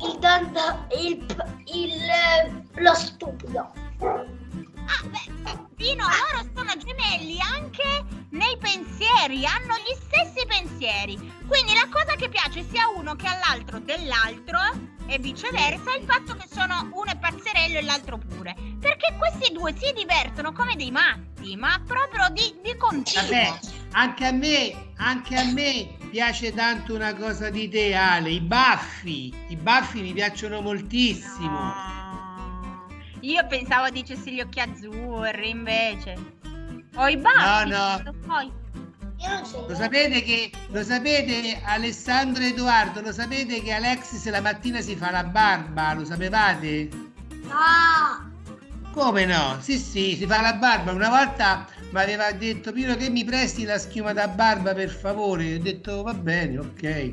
il 0.00 0.18
dondo, 0.18 0.86
il, 0.98 1.24
il, 1.66 2.02
eh, 2.10 2.80
lo 2.80 2.94
stupido. 2.94 3.72
Ah, 4.00 5.04
beh, 5.04 5.63
Pino, 5.74 6.04
loro 6.04 6.48
sono 6.54 6.72
gemelli 6.76 7.38
anche 7.40 8.04
nei 8.30 8.56
pensieri, 8.58 9.44
hanno 9.44 9.74
gli 9.76 9.94
stessi 9.94 10.46
pensieri. 10.46 11.16
Quindi 11.46 11.74
la 11.74 11.88
cosa 11.90 12.14
che 12.14 12.28
piace 12.28 12.64
sia 12.68 12.84
a 12.84 12.90
uno 12.90 13.14
che 13.16 13.26
all'altro 13.26 13.80
dell'altro 13.80 14.58
e 15.06 15.18
viceversa 15.18 15.92
è 15.92 15.98
il 15.98 16.04
fatto 16.06 16.34
che 16.34 16.46
sono 16.50 16.88
uno 16.92 17.10
è 17.10 17.18
pazzerello 17.18 17.78
e 17.78 17.82
l'altro 17.82 18.18
pure. 18.18 18.54
Perché 18.80 19.14
questi 19.18 19.52
due 19.52 19.74
si 19.76 19.92
divertono 19.92 20.52
come 20.52 20.76
dei 20.76 20.90
matti, 20.90 21.56
ma 21.56 21.80
proprio 21.84 22.28
di, 22.30 22.54
di 22.62 22.76
continuo. 22.76 23.22
Vabbè, 23.22 23.58
anche 23.92 24.26
a 24.26 24.32
me, 24.32 24.92
anche 24.96 25.36
a 25.36 25.44
me 25.44 25.96
piace 26.10 26.52
tanto 26.52 26.94
una 26.94 27.14
cosa 27.14 27.50
di 27.50 27.68
te, 27.68 27.94
Ale, 27.94 28.30
i 28.30 28.40
baffi. 28.40 29.34
I 29.48 29.56
baffi 29.56 30.02
mi 30.02 30.12
piacciono 30.12 30.60
moltissimo. 30.60 31.50
No. 31.50 32.03
Io 33.24 33.46
pensavo 33.46 33.88
dicessi 33.88 34.32
gli 34.32 34.40
occhi 34.40 34.60
azzurri, 34.60 35.48
invece. 35.48 36.14
Ho 36.96 37.08
i 37.08 37.16
baffi. 37.16 37.68
No, 37.70 37.96
no. 37.96 38.52
ce 39.16 39.64
Lo 39.66 39.74
sapete 39.74 40.22
che, 40.22 40.50
lo 40.68 40.82
sapete 40.82 41.58
Alessandro 41.64 42.42
e 42.42 42.48
Edoardo, 42.48 43.00
lo 43.00 43.12
sapete 43.12 43.62
che 43.62 43.72
Alexis 43.72 44.28
la 44.28 44.42
mattina 44.42 44.82
si 44.82 44.94
fa 44.94 45.10
la 45.10 45.24
barba, 45.24 45.94
lo 45.94 46.04
sapevate? 46.04 46.90
No! 47.44 48.32
Come 48.92 49.24
no? 49.24 49.56
Sì, 49.60 49.78
sì, 49.78 50.16
si 50.16 50.26
fa 50.26 50.42
la 50.42 50.52
barba. 50.52 50.92
Una 50.92 51.08
volta 51.08 51.66
mi 51.92 52.00
aveva 52.00 52.30
detto 52.32 52.72
Pino 52.72 52.94
che 52.94 53.08
mi 53.08 53.24
presti 53.24 53.64
la 53.64 53.78
schiuma 53.78 54.12
da 54.12 54.28
barba 54.28 54.74
per 54.74 54.90
favore. 54.90 55.54
Ho 55.54 55.60
detto 55.60 56.02
va 56.02 56.12
bene, 56.12 56.58
ok. 56.58 57.10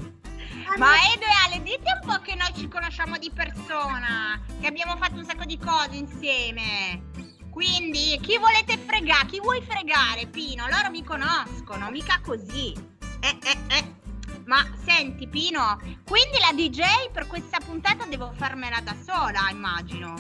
Ma 0.78 0.92
Edo 1.14 1.26
e 1.26 1.56
Ale, 1.56 1.64
dite 1.64 1.91
po' 2.12 2.20
che 2.20 2.36
noi 2.36 2.52
ci 2.58 2.68
conosciamo 2.68 3.18
di 3.18 3.32
persona, 3.34 4.38
che 4.60 4.68
abbiamo 4.68 4.98
fatto 4.98 5.16
un 5.16 5.24
sacco 5.24 5.46
di 5.46 5.58
cose 5.58 5.96
insieme. 5.96 7.10
Quindi 7.50 8.20
chi 8.22 8.38
volete 8.38 8.78
fregare? 8.78 9.28
Chi 9.28 9.40
vuoi 9.40 9.62
fregare, 9.62 10.28
Pino? 10.28 10.68
Loro 10.68 10.90
mi 10.90 11.06
conoscono, 11.06 11.90
mica 11.90 12.20
così. 12.22 12.74
Eh, 13.22 13.38
eh, 13.44 13.78
eh. 13.78 14.00
Ma 14.46 14.68
senti, 14.84 15.30
Pino, 15.30 15.80
quindi 16.06 16.38
la 16.40 16.52
DJ 16.54 17.12
per 17.14 17.28
questa 17.28 17.60
puntata 17.60 18.06
devo 18.06 18.34
farmela 18.36 18.82
da 18.82 18.96
sola, 19.06 19.50
immagino. 19.50 20.16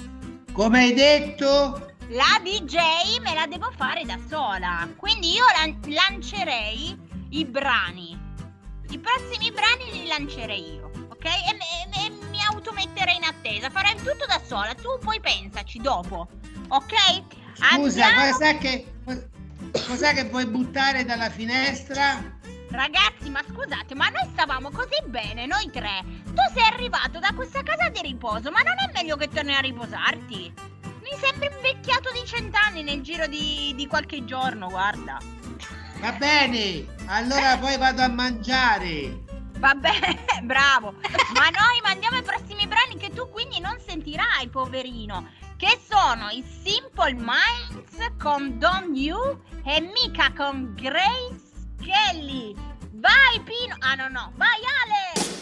Come 0.53 0.79
hai 0.79 0.93
detto? 0.93 1.95
La 2.09 2.39
DJ 2.41 3.19
me 3.19 3.33
la 3.33 3.47
devo 3.47 3.69
fare 3.75 4.05
da 4.05 4.17
sola. 4.29 4.87
Quindi 4.95 5.33
io 5.33 5.43
lan- 5.57 5.79
lancerei 5.87 6.97
i 7.31 7.45
brani. 7.45 8.17
I 8.89 8.99
prossimi 8.99 9.51
brani 9.51 9.91
li 9.91 10.07
lancerei 10.07 10.73
io, 10.73 10.91
ok? 11.21 11.25
E, 11.25 11.57
e- 12.01 12.05
e 12.05 12.09
mi 12.29 12.39
autometterei 12.43 13.15
in 13.17 13.23
attesa. 13.23 13.69
Farei 13.69 13.95
tutto 13.95 14.25
da 14.27 14.41
sola. 14.43 14.73
Tu 14.73 14.97
poi 14.99 15.19
pensaci 15.19 15.79
dopo, 15.79 16.27
ok? 16.69 16.93
Scusa, 17.53 18.05
Andiamo- 18.07 18.31
cos'è 18.31 18.57
che, 18.57 18.85
cos'è 19.87 20.13
che 20.13 20.23
vuoi 20.25 20.47
buttare 20.47 21.05
dalla 21.05 21.29
finestra? 21.29 22.39
Ragazzi, 22.71 23.29
ma 23.29 23.41
scusate, 23.47 23.93
ma 23.95 24.07
noi 24.09 24.27
stavamo 24.31 24.71
così 24.71 24.95
bene, 25.07 25.45
noi 25.45 25.69
tre. 25.71 26.03
Tu 26.25 26.41
sei 26.53 26.63
arrivato 26.71 27.19
da 27.19 27.31
questa 27.35 27.61
casa 27.63 27.89
di 27.89 27.99
riposo, 28.01 28.49
ma 28.49 28.61
non 28.61 28.75
è 28.79 28.91
meglio 28.93 29.17
che 29.17 29.27
torni 29.27 29.53
a 29.53 29.59
riposarti? 29.59 30.53
Mi 31.01 31.17
sembri 31.19 31.49
invecchiato 31.53 32.09
di 32.13 32.25
cent'anni 32.25 32.81
nel 32.83 33.01
giro 33.01 33.27
di, 33.27 33.73
di 33.75 33.87
qualche 33.87 34.23
giorno, 34.23 34.69
guarda. 34.69 35.17
Va 35.99 36.11
bene, 36.13 36.85
allora 37.07 37.57
poi 37.57 37.77
vado 37.77 38.01
a 38.03 38.07
mangiare. 38.07 39.19
Vabbè, 39.61 40.41
bravo. 40.41 40.95
Ma 41.35 41.49
noi 41.49 41.79
mandiamo 41.83 42.17
i 42.17 42.23
prossimi 42.23 42.65
brani 42.65 42.97
che 42.97 43.11
tu 43.11 43.29
quindi 43.29 43.59
non 43.59 43.77
sentirai, 43.79 44.49
poverino. 44.49 45.29
Che 45.55 45.79
sono 45.87 46.29
i 46.29 46.43
Simple 46.63 47.13
Minds 47.13 48.11
con 48.17 48.57
Don't 48.57 48.97
You 48.97 49.39
e 49.63 49.79
Mika 49.81 50.33
con 50.35 50.73
Grace 50.73 51.39
Kelly. 51.79 52.55
Vai 52.93 53.39
Pino. 53.43 53.75
Ah 53.79 53.93
no 53.93 54.09
no, 54.09 54.31
vai 54.35 54.59
Ale. 54.81 55.40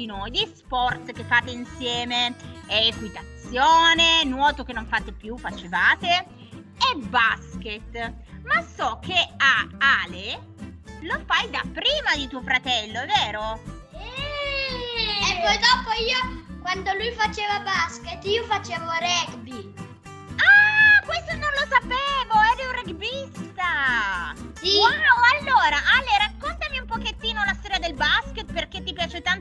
Tutti 0.00 0.06
noi 0.06 0.30
di 0.30 0.50
sport 0.54 1.12
che 1.12 1.24
fate 1.24 1.50
insieme, 1.50 2.34
equitazione, 2.66 4.24
nuoto 4.24 4.64
che 4.64 4.72
non 4.72 4.86
fate 4.86 5.12
più, 5.12 5.36
facevate, 5.36 6.26
e 6.78 6.96
basket. 6.96 8.14
Ma 8.44 8.62
so 8.62 8.98
che 9.02 9.28
a 9.36 9.68
Ale 9.78 10.40
lo 11.02 11.20
fai 11.26 11.50
da 11.50 11.60
prima 11.72 12.16
di 12.16 12.26
tuo 12.28 12.40
fratello, 12.40 13.00
vero? 13.04 13.60
E 13.92 15.40
poi 15.42 15.58
dopo 15.58 15.92
io, 16.00 16.60
quando 16.62 16.94
lui 16.94 17.12
faceva 17.12 17.60
basket, 17.60 18.24
io 18.24 18.44
facevo 18.44 18.84
rugby. 18.84 19.74
Ah, 20.36 21.04
questo 21.04 21.32
non 21.34 21.50
lo 21.58 21.66
sapevo, 21.68 22.40
eri 22.52 22.66
un 22.66 22.72
rugbista! 22.84 24.34
Sì. 24.54 24.76
Wow, 24.76 24.88
allora, 25.40 25.76
Ale, 25.76 26.19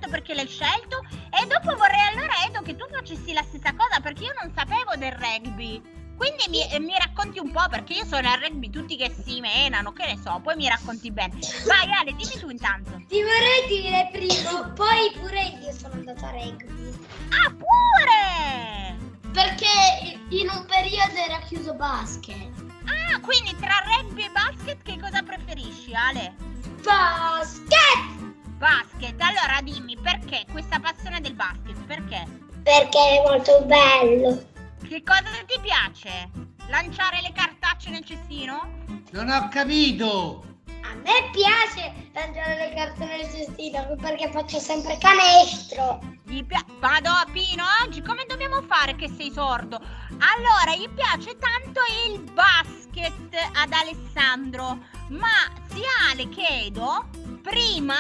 perché 0.10 0.34
l'hai 0.34 0.48
scelto, 0.48 1.06
e 1.30 1.46
dopo 1.48 1.76
vorrei 1.76 2.08
allora, 2.14 2.34
Edo, 2.48 2.62
che 2.62 2.76
tu 2.76 2.86
facessi 2.92 3.32
la 3.34 3.44
stessa 3.44 3.74
cosa, 3.76 4.00
perché 4.02 4.26
io 4.26 4.34
non 4.42 4.52
sapevo 4.54 4.96
del 4.98 5.14
rugby. 5.14 5.98
Quindi 6.20 6.44
mi, 6.50 6.68
mi 6.80 6.96
racconti 6.98 7.40
un 7.40 7.50
po', 7.52 7.66
perché 7.70 7.94
io 7.94 8.06
sono 8.06 8.30
al 8.30 8.42
rugby 8.42 8.70
tutti 8.70 8.98
che 8.98 9.10
si 9.24 9.40
menano, 9.40 9.94
che 9.94 10.06
ne 10.06 10.20
so, 10.22 10.42
poi 10.44 10.58
mi 10.58 10.68
racconti 10.68 11.12
bene. 11.12 11.40
Vai 11.66 11.90
Ale, 11.94 12.14
dimmi 12.14 12.38
tu 12.38 12.50
intanto. 12.50 12.92
Ti 13.08 13.22
vorrei 13.24 13.68
dire 13.68 14.10
prima, 14.12 14.70
poi 14.76 15.12
pure 15.18 15.42
io 15.64 15.72
sono 15.72 15.94
andata 15.94 16.28
a 16.28 16.32
rugby. 16.32 16.94
Ah, 17.30 17.56
pure! 17.56 18.98
Perché 19.32 20.20
in 20.30 20.50
un 20.50 20.66
periodo 20.66 21.16
era 21.16 21.40
chiuso 21.40 21.74
basket. 21.76 22.52
Ah, 22.84 23.20
quindi 23.22 23.56
tra 23.56 23.82
rugby 23.86 24.26
e 24.26 24.30
basket 24.32 24.82
che 24.84 25.00
cosa 25.00 25.22
preferisci, 25.22 25.94
Ale? 25.94 26.36
Basket! 26.84 28.19
Basket, 28.60 29.16
allora 29.22 29.62
dimmi 29.64 29.96
perché 29.96 30.44
questa 30.52 30.82
passione 30.82 31.22
del 31.22 31.34
basket? 31.34 31.82
Perché? 31.86 32.26
Perché 32.62 33.00
è 33.00 33.24
molto 33.26 33.64
bello. 33.64 34.48
Che 34.86 35.02
cosa 35.02 35.30
ti 35.48 35.58
piace? 35.62 36.30
Lanciare 36.68 37.22
le 37.22 37.32
cartacce 37.32 37.90
nel 37.90 38.04
cestino? 38.04 38.84
Non 39.12 39.30
ho 39.30 39.48
capito. 39.48 40.49
A 40.82 40.94
me 40.96 41.30
piace 41.32 42.10
lanciare 42.14 42.56
le 42.56 42.74
carte 42.76 43.06
nel 43.06 43.30
cestino 43.30 43.96
perché 44.00 44.30
faccio 44.32 44.60
sempre 44.60 44.98
canestro. 44.98 46.00
Gli 46.26 46.44
pia- 46.44 46.64
Vado 46.80 47.10
a 47.10 47.26
Pino 47.32 47.64
oggi, 47.84 48.02
come 48.02 48.26
dobbiamo 48.28 48.62
fare 48.62 48.96
che 48.96 49.10
sei 49.10 49.32
sordo? 49.32 49.76
Allora, 49.78 50.76
gli 50.76 50.88
piace 50.90 51.38
tanto 51.38 51.82
il 52.08 52.22
basket 52.32 53.36
ad 53.54 53.72
Alessandro, 53.74 54.80
ma 55.10 55.52
sia 55.68 55.90
Ale 56.12 56.30
che 56.30 56.46
Edo 56.66 57.10
prima 57.42 57.96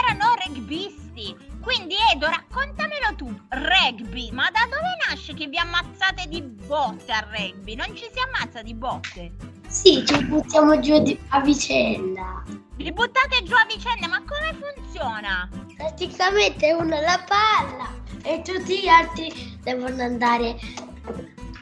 erano 0.00 0.34
rugbisti. 0.46 1.50
Quindi 1.60 1.94
Edo, 2.12 2.26
raccontamelo 2.26 3.14
tu, 3.16 3.40
rugby, 3.50 4.30
ma 4.32 4.50
da 4.50 4.64
dove 4.64 4.96
nasce 5.08 5.34
che 5.34 5.46
vi 5.46 5.58
ammazzate 5.58 6.26
di 6.28 6.42
botte 6.42 7.12
al 7.12 7.26
rugby? 7.30 7.74
Non 7.74 7.94
ci 7.96 8.08
si 8.12 8.18
ammazza 8.20 8.62
di 8.62 8.74
botte? 8.74 9.32
Sì, 9.72 10.04
ci 10.06 10.24
buttiamo 10.26 10.78
giù 10.80 10.98
di- 11.02 11.18
a 11.30 11.40
vicenda. 11.40 12.42
Vi 12.76 12.92
buttate 12.92 13.42
giù 13.44 13.54
a 13.54 13.64
vicenda, 13.66 14.06
ma 14.06 14.18
come 14.22 14.54
funziona? 14.74 15.48
Praticamente 15.76 16.72
uno 16.72 17.00
la 17.00 17.24
palla 17.26 17.88
e 18.22 18.42
tutti 18.42 18.80
gli 18.80 18.88
altri 18.88 19.58
devono 19.62 20.02
andare 20.02 20.56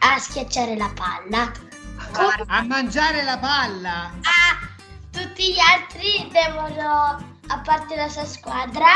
a 0.01 0.19
schiacciare 0.19 0.77
la 0.77 0.91
palla. 0.95 1.53
Guarda, 2.13 2.45
A 2.53 2.63
mangiare 2.63 3.23
la 3.23 3.39
palla. 3.39 4.11
Ah, 4.23 4.59
tutti 5.13 5.53
gli 5.53 5.59
altri 5.61 6.29
devono, 6.33 7.39
a 7.47 7.59
parte 7.61 7.95
la 7.95 8.09
sua 8.09 8.25
squadra, 8.25 8.87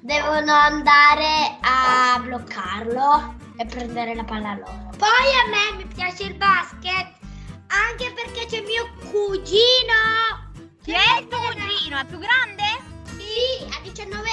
devono 0.00 0.52
andare 0.52 1.58
a 1.60 2.20
bloccarlo 2.22 3.34
e 3.56 3.66
prendere 3.66 4.14
la 4.14 4.24
palla 4.24 4.54
loro. 4.54 4.90
Poi 4.96 5.08
a 5.08 5.48
me 5.50 5.76
mi 5.76 5.86
piace 5.92 6.22
il 6.24 6.34
basket 6.36 7.18
anche 7.70 8.12
perché 8.12 8.46
c'è 8.46 8.62
mio 8.62 8.90
cugino. 9.10 10.50
chi 10.82 10.92
è 10.92 11.20
il 11.20 11.28
tuo 11.28 11.38
cugino? 11.38 11.98
È 11.98 12.04
più 12.04 12.18
grande? 12.18 12.62
Sì, 13.04 13.64
ha 13.70 13.80
19 13.82 14.28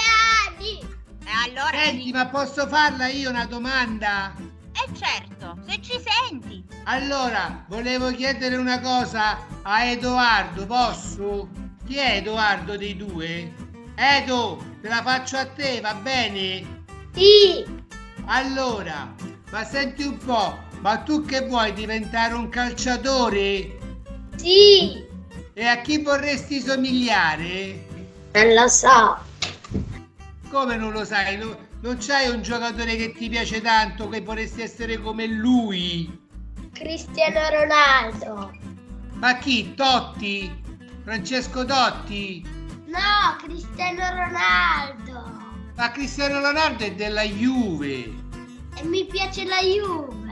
anni. 0.46 0.78
E 1.24 1.30
allora... 1.46 1.78
Senti, 1.78 2.10
ma 2.12 2.26
posso 2.26 2.66
farla 2.66 3.06
io 3.08 3.30
una 3.30 3.46
domanda? 3.46 4.34
Eh 4.72 4.94
certo, 4.94 5.56
se 5.66 5.80
ci 5.80 6.00
senti. 6.00 6.64
Allora, 6.84 7.64
volevo 7.68 8.10
chiedere 8.12 8.56
una 8.56 8.80
cosa 8.80 9.38
a 9.62 9.84
Edoardo, 9.84 10.66
posso? 10.66 11.48
Chi 11.86 11.96
è 11.96 12.16
Edoardo 12.16 12.76
dei 12.76 12.96
due? 12.96 13.52
Edo, 13.94 14.64
te 14.80 14.88
la 14.88 15.02
faccio 15.02 15.36
a 15.36 15.46
te, 15.46 15.80
va 15.80 15.94
bene? 15.94 16.84
Sì, 17.14 17.64
Allora, 18.26 19.14
ma 19.50 19.64
senti 19.64 20.04
un 20.04 20.16
po', 20.18 20.56
ma 20.80 20.98
tu 20.98 21.24
che 21.24 21.46
vuoi 21.46 21.72
diventare 21.72 22.34
un 22.34 22.48
calciatore? 22.48 23.78
sì. 24.36 25.06
E 25.54 25.66
a 25.66 25.80
chi 25.80 26.00
vorresti 26.02 26.60
somigliare? 26.60 27.84
Non 28.32 28.54
lo 28.54 28.68
so. 28.68 29.18
Come 30.50 30.76
non 30.76 30.92
lo 30.92 31.04
sai? 31.04 31.36
No- 31.36 31.58
non 31.80 31.96
c'hai 31.98 32.28
un 32.28 32.42
giocatore 32.42 32.94
che 32.94 33.12
ti 33.12 33.28
piace 33.28 33.60
tanto, 33.60 34.08
che 34.08 34.20
vorresti 34.20 34.62
essere 34.62 34.98
come 35.00 35.26
lui? 35.26 36.08
Cristiano 36.72 37.40
Ronaldo. 37.50 38.52
Ma 39.14 39.36
chi? 39.38 39.74
Totti? 39.74 40.48
Francesco 41.02 41.64
Totti? 41.64 42.44
No, 42.86 43.36
Cristiano 43.42 44.00
Ronaldo. 44.10 45.24
Ma 45.74 45.90
Cristiano 45.90 46.40
Ronaldo 46.40 46.84
è 46.84 46.92
della 46.94 47.22
Juve. 47.22 48.04
E 48.76 48.84
mi 48.84 49.04
piace 49.06 49.44
la 49.44 49.58
Juve. 49.60 50.27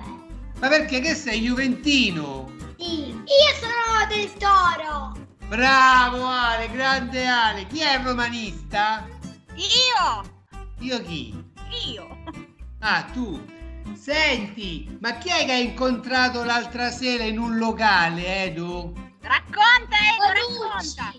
Ma 0.58 0.68
perché 0.68 1.00
che 1.00 1.14
sei 1.14 1.40
juventino? 1.42 2.50
Sì. 2.78 3.08
Io 3.08 3.54
sono 3.60 4.06
del 4.08 4.32
Toro. 4.34 5.12
Bravo 5.48 6.26
Ale, 6.26 6.70
grande 6.70 7.26
Ale. 7.26 7.66
Chi 7.66 7.80
è 7.80 7.98
il 7.98 8.04
romanista? 8.04 9.06
Io! 9.54 10.34
Io 10.80 11.02
chi? 11.02 11.34
Io! 11.92 12.22
Ah, 12.80 13.02
tu. 13.12 13.44
Senti, 13.94 14.96
ma 15.00 15.12
chi 15.18 15.28
è 15.28 15.44
che 15.44 15.52
hai 15.52 15.64
incontrato 15.66 16.42
l'altra 16.42 16.90
sera 16.90 17.24
in 17.24 17.38
un 17.38 17.56
locale, 17.56 18.44
Edo? 18.44 18.92
Racconta, 19.20 19.96
Edo, 20.14 20.68
racconta! 20.68 21.12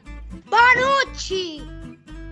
Bonucci. 0.46 1.64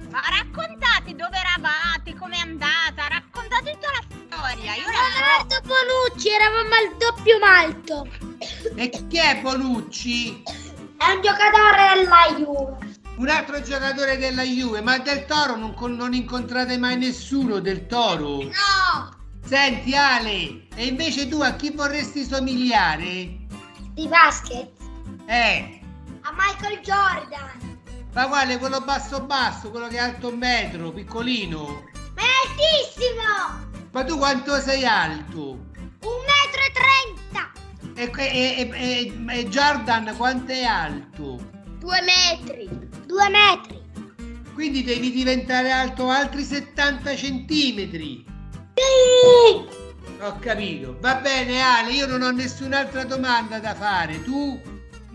Ma 0.10 0.22
raccontate 0.30 1.14
dove 1.14 1.38
eravate, 1.38 2.16
com'è 2.16 2.38
andata, 2.38 3.08
raccontate 3.10 3.72
tutta 3.72 3.92
la 3.92 4.15
storia. 4.36 4.74
Io. 4.76 4.84
Leonardo 4.86 5.62
Bonucci, 5.64 6.30
eravamo 6.30 6.76
al 6.76 6.98
doppio 6.98 7.40
malto. 7.40 8.08
E 8.76 8.90
chi 8.90 9.18
è 9.18 9.40
Bonucci? 9.42 10.44
È 10.98 11.12
un 11.12 11.22
giocatore 11.22 11.94
della 11.96 12.36
Juve. 12.38 12.94
Un 13.18 13.30
altro 13.30 13.62
giocatore 13.62 14.18
della 14.18 14.44
Juve, 14.44 14.82
ma 14.82 14.98
del 14.98 15.26
Toro 15.26 15.56
non, 15.56 15.74
non 15.96 16.14
incontrate 16.14 16.78
mai 16.78 16.98
nessuno 16.98 17.60
del 17.60 17.86
Toro. 17.88 18.44
No. 18.44 19.14
Senti 19.46 19.96
Ale, 19.96 20.68
e 20.76 20.86
invece 20.88 21.28
tu 21.28 21.40
a 21.42 21.52
chi 21.54 21.70
vorresti 21.72 22.26
somigliare? 22.26 23.44
Di 23.94 24.08
basket. 24.08 24.72
Eh, 25.28 25.80
A 26.22 26.34
Michael 26.36 26.80
Jordan. 26.80 27.80
ma 28.14 28.28
quale? 28.28 28.58
Quello 28.58 28.82
basso 28.82 29.22
basso, 29.22 29.70
quello 29.70 29.88
che 29.88 29.96
è 29.98 30.00
alto 30.00 30.30
un 30.30 30.38
metro, 30.40 30.92
piccolino. 30.92 31.84
Ma 32.16 32.22
è 32.22 32.48
altissimo. 32.48 33.65
Ma 33.96 34.04
tu 34.04 34.18
quanto 34.18 34.60
sei 34.60 34.84
alto? 34.84 35.52
Un 36.02 36.20
metro 36.28 36.62
e 36.68 36.72
trenta. 36.74 37.52
E, 37.96 38.12
e- 38.14 38.70
e- 38.74 39.40
e- 39.40 39.48
Jordan 39.48 40.14
quanto 40.18 40.52
è 40.52 40.64
alto? 40.64 41.40
Due 41.80 42.02
metri. 42.02 42.68
Due 43.06 43.30
metri. 43.30 43.82
Quindi 44.54 44.84
devi 44.84 45.12
diventare 45.12 45.72
alto 45.72 46.10
altri 46.10 46.44
70 46.44 47.16
centimetri. 47.16 48.26
Sì. 48.74 49.66
Ho 50.20 50.40
capito. 50.40 50.98
Va 51.00 51.16
bene 51.16 51.62
Ale, 51.62 51.94
io 51.94 52.06
non 52.06 52.22
ho 52.22 52.32
nessun'altra 52.32 53.06
domanda 53.06 53.60
da 53.60 53.74
fare. 53.76 54.22
Tu? 54.24 54.62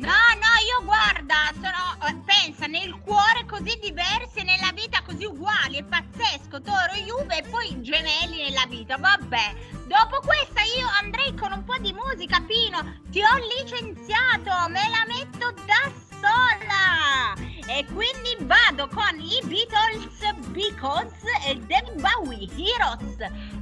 No, 0.00 0.06
no, 0.08 0.52
io 0.64 0.82
guarda, 0.86 1.52
sono, 1.60 2.08
eh, 2.08 2.16
pensa, 2.24 2.66
nel 2.66 2.98
cuore 3.00 3.44
così 3.46 3.78
diversi 3.82 4.38
e 4.38 4.44
nella 4.44 4.72
vita 4.72 5.02
così 5.02 5.26
uguali, 5.26 5.76
è 5.76 5.84
pazzesco, 5.84 6.62
Toro, 6.62 6.94
Juve 7.04 7.36
e 7.36 7.42
poi 7.42 7.82
gemelli 7.82 8.44
nella 8.44 8.64
vita, 8.66 8.96
vabbè. 8.96 9.54
Dopo 9.86 10.20
questa 10.20 10.62
io 10.62 10.88
andrei 11.02 11.34
con 11.34 11.52
un 11.52 11.64
po' 11.64 11.76
di 11.76 11.92
musica, 11.92 12.40
Pino, 12.40 13.00
ti 13.10 13.20
ho 13.20 13.36
licenziato, 13.58 14.70
me 14.70 14.88
la 14.88 15.04
metto 15.06 15.52
da 15.66 15.92
sola. 16.08 17.34
E 17.66 17.84
quindi 17.92 18.38
vado 18.40 18.88
con 18.88 19.20
i 19.20 19.38
Beatles, 19.44 20.34
Because 20.48 21.14
e 21.46 21.56
David 21.56 22.00
Bowie, 22.00 22.48
Heroes. 22.56 23.16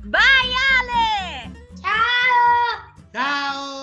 Bye 0.05 0.55
Ale! 0.79 1.51
Ciao. 1.81 2.95
Ciao! 3.13 3.78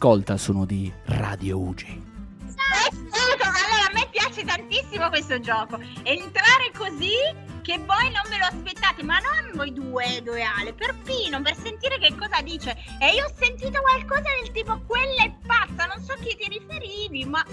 Ascolta 0.00 0.36
sono 0.36 0.64
di 0.64 0.92
Radio 1.06 1.58
Ugi. 1.58 2.00
Allora 3.10 3.88
a 3.88 3.92
me 3.92 4.06
piace 4.12 4.44
tantissimo 4.44 5.08
questo 5.08 5.40
gioco. 5.40 5.76
Entrare 6.04 6.70
così 6.72 7.14
che 7.62 7.78
voi 7.78 8.08
non 8.12 8.22
ve 8.28 8.38
lo 8.38 8.44
aspettate, 8.44 9.02
ma 9.02 9.18
non 9.18 9.50
voi 9.54 9.72
due, 9.72 10.18
Edo 10.18 10.34
e 10.34 10.42
Ale, 10.42 10.72
per 10.72 10.94
per 11.42 11.56
sentire 11.56 11.98
che 11.98 12.14
cosa 12.14 12.40
dice. 12.42 12.76
E 13.00 13.12
io 13.12 13.24
ho 13.24 13.32
sentito 13.36 13.80
qualcosa 13.80 14.30
del 14.40 14.52
tipo 14.52 14.80
quella 14.86 15.24
è 15.24 15.34
pazza, 15.44 15.86
non 15.86 16.00
so 16.04 16.12
a 16.12 16.16
chi 16.18 16.36
ti 16.36 16.48
riferivi, 16.48 17.24
ma 17.24 17.44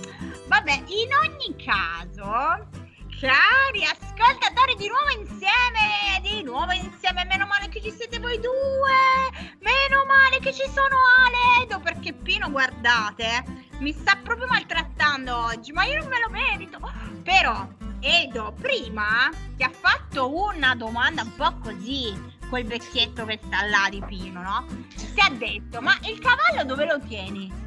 vabbè, 0.48 0.84
in 0.86 1.16
ogni 1.16 1.56
caso, 1.58 2.85
cari 3.20 3.84
ascoltatori, 3.84 4.76
di 4.76 4.88
nuovo 4.88 5.10
insieme, 5.20 6.20
di 6.22 6.44
nuovo 6.44 6.72
insieme, 6.72 7.26
meno 7.26 7.46
male 7.46 7.70
che 7.70 7.82
ci 7.82 7.92
siete 7.92 8.20
voi 8.20 8.40
due, 8.40 9.32
meno 9.60 10.06
male 10.06 10.40
che 10.40 10.54
ci 10.54 10.68
sono 10.70 10.98
Ale, 11.24 11.64
Edo, 11.64 11.80
perché 11.80 12.14
Pino, 12.14 12.50
guardate, 12.50 13.44
mi 13.80 13.94
sta 13.94 14.16
proprio 14.22 14.48
maltrattando 14.48 15.36
oggi, 15.36 15.72
ma 15.72 15.86
io 15.86 16.00
non 16.00 16.10
me 16.10 16.20
lo 16.20 16.30
merito. 16.30 16.80
Però, 17.24 17.68
Edo, 18.02 18.54
prima 18.60 19.30
ti 19.56 19.64
ha 19.64 19.72
fatto 19.72 20.36
una 20.36 20.76
domanda 20.76 21.24
un 21.24 21.36
po' 21.36 21.58
così, 21.60 22.14
quel 22.50 22.66
vecchietto 22.66 23.26
che 23.26 23.40
sta 23.44 23.66
là 23.66 23.88
di 23.90 24.04
Pino, 24.06 24.42
no? 24.42 24.66
Ti 24.96 25.22
ha 25.22 25.30
detto, 25.30 25.82
ma 25.82 25.98
il 26.04 26.20
cavallo 26.20 26.66
dove 26.66 26.86
lo 26.86 27.00
tieni? 27.00 27.64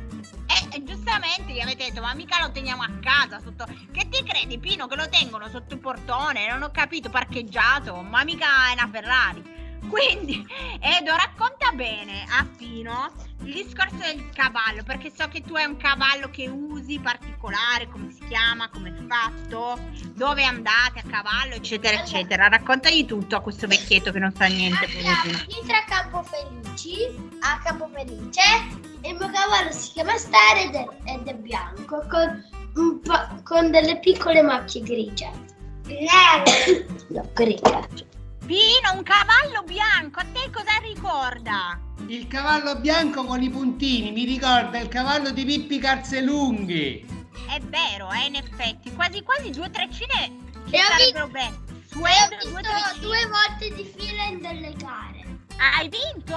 Giustamente 1.09 1.53
gli 1.55 1.61
avete 1.61 1.85
detto, 1.87 2.03
ma 2.03 2.13
mica 2.13 2.39
lo 2.39 2.51
teniamo 2.51 2.83
a 2.83 2.91
casa 3.01 3.41
sotto... 3.41 3.65
Che 3.65 4.09
ti 4.11 4.23
credi, 4.23 4.59
Pino, 4.59 4.87
che 4.87 4.95
lo 4.95 5.09
tengono 5.09 5.49
sotto 5.49 5.73
il 5.73 5.81
portone? 5.81 6.47
Non 6.51 6.61
ho 6.61 6.71
capito, 6.71 7.09
parcheggiato, 7.09 8.03
ma 8.03 8.25
mica 8.25 8.69
è 8.69 8.75
una 8.75 8.91
Ferrari. 8.93 9.43
Quindi, 9.89 10.47
Edo, 10.79 11.17
racconta 11.17 11.73
bene 11.73 12.27
a 12.29 12.47
Pino 12.55 13.11
il 13.45 13.55
discorso 13.55 13.97
del 13.97 14.29
cavallo, 14.35 14.83
perché 14.83 15.11
so 15.11 15.27
che 15.29 15.41
tu 15.41 15.55
hai 15.55 15.65
un 15.65 15.79
cavallo 15.79 16.29
che 16.29 16.47
usi 16.47 16.99
particolare, 16.99 17.89
come 17.89 18.13
si 18.13 18.27
chiama, 18.29 18.69
come 18.69 18.95
è 18.95 19.07
fatto, 19.07 19.81
dove 20.15 20.45
andate 20.45 20.99
a 20.99 21.09
cavallo, 21.09 21.55
eccetera, 21.55 22.03
eccetera. 22.03 22.49
Raccontagli 22.49 23.07
tutto 23.07 23.35
a 23.35 23.41
questo 23.41 23.67
vecchietto 23.67 24.13
che 24.13 24.19
non 24.19 24.35
sa 24.35 24.45
niente. 24.45 24.85
Andiamo 24.85 25.39
a 25.73 25.85
Campo 25.89 26.23
Felici, 26.23 27.07
a 27.41 27.59
Campo 27.61 27.89
Felice, 27.95 28.43
il 29.03 29.15
mio 29.17 29.31
cavallo 29.31 29.71
si 29.73 29.93
chiama 29.93 30.17
Star 30.17 30.57
ed 30.57 30.75
è, 30.75 30.87
ed 31.05 31.27
è 31.27 31.35
bianco, 31.35 32.05
con, 32.09 32.45
un 32.75 33.01
po', 33.01 33.43
con 33.45 33.71
delle 33.71 33.99
piccole 34.01 34.43
macchie 34.43 34.83
grigie. 34.83 35.31
Nere! 35.87 36.87
no, 37.09 37.29
grigie. 37.33 38.07
Pino, 38.47 38.93
un 38.95 39.03
cavallo 39.03 39.63
bianco, 39.67 40.21
a 40.21 40.27
te 40.33 40.51
cosa 40.51 40.79
ricorda? 40.83 41.79
Il 42.07 42.27
cavallo 42.29 42.77
bianco 42.77 43.25
con 43.25 43.43
i 43.43 43.51
puntini 43.51 44.11
mi 44.13 44.25
ricorda 44.25 44.79
il 44.79 44.89
cavallo 44.89 45.31
di 45.31 45.45
Pippi 45.45 45.79
Calzelunghe. 45.79 47.05
È 47.47 47.61
vero, 47.61 48.11
eh, 48.13 48.27
in 48.27 48.37
effetti, 48.37 48.93
quasi 48.95 49.23
quasi 49.23 49.51
due 49.51 49.69
treccine 49.71 50.33
ci 50.69 50.75
E 50.75 50.79
ho 50.79 50.87
sarebbero 50.87 51.29
bene. 51.29 51.59
Su 51.87 51.99
E 51.99 52.03
ho 52.03 52.25
Edo 52.25 52.37
due 52.51 52.61
vinto 52.63 52.69
treccine. 52.71 53.01
due 53.01 53.27
volte 53.27 53.75
di 53.75 53.93
fila 53.97 54.23
in 54.25 54.41
delle 54.41 54.73
gare. 54.77 55.25
Hai 55.59 55.89
vinto? 55.89 56.37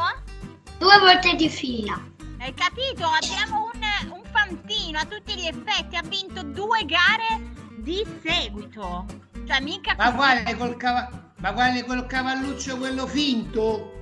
Due 0.78 0.98
volte 1.00 1.36
di 1.36 1.50
fila. 1.50 2.02
Hai 2.42 2.56
capito? 2.56 3.06
Abbiamo 3.06 3.70
un, 3.72 4.14
un 4.14 4.24
fantino 4.32 4.98
a 4.98 5.06
tutti 5.06 5.36
gli 5.36 5.46
effetti, 5.46 5.96
ha 5.96 6.02
vinto 6.02 6.42
due 6.42 6.84
gare 6.86 7.40
di 7.78 8.04
seguito. 8.24 9.06
Cioè, 9.46 9.62
mica 9.62 9.94
Ma 9.96 10.12
quale 10.12 10.56
col 10.58 10.76
cavallo? 10.76 11.34
Ma 11.38 11.54
quale 11.54 11.84
quel 11.84 12.08
cavalluccio 12.08 12.78
quello 12.78 13.06
finto? 13.06 14.00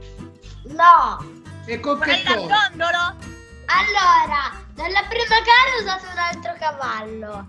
No. 0.68 1.18
E 1.66 1.80
con 1.82 2.00
che 2.00 2.24
cosa? 2.26 2.72
Allora, 2.72 4.56
nella 4.76 5.04
prima 5.08 5.40
gara 5.44 5.76
ho 5.76 5.82
usato 5.82 6.06
un 6.10 6.18
altro 6.18 6.56
cavallo. 6.58 7.48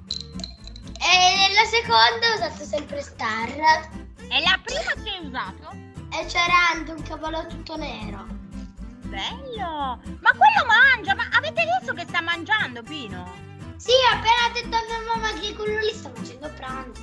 E 0.99 1.49
nella 1.49 1.67
seconda 1.67 2.31
ho 2.31 2.35
usato 2.35 2.65
sempre 2.65 3.01
Star. 3.01 3.49
È 3.49 4.41
la 4.41 4.61
prima 4.65 4.93
che 5.05 5.11
hai 5.11 5.25
usato? 5.25 5.71
E 6.13 6.27
c'era 6.27 6.71
anche 6.73 6.91
un 6.91 7.03
cavallo 7.03 7.47
tutto 7.47 7.77
nero. 7.77 8.27
Bello! 9.11 10.01
Ma 10.21 10.31
che 12.01 12.07
sta 12.09 12.23
mangiando, 12.23 12.83
Pino? 12.83 13.31
Sì, 13.77 13.93
appena 14.11 14.51
detto 14.55 14.75
a 14.75 14.81
mia 14.87 15.15
mamma 15.15 15.39
che 15.39 15.55
quello 15.55 15.79
lì 15.81 15.93
sta 15.93 16.11
facendo 16.15 16.51
pranzo. 16.57 17.03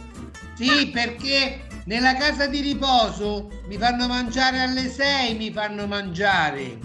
Sì, 0.55 0.89
perché 0.89 1.67
nella 1.85 2.15
casa 2.15 2.47
di 2.47 2.61
riposo 2.61 3.49
mi 3.67 3.77
fanno 3.77 4.07
mangiare 4.07 4.59
alle 4.59 4.89
6, 4.89 5.35
mi 5.35 5.51
fanno 5.51 5.85
mangiare. 5.85 6.79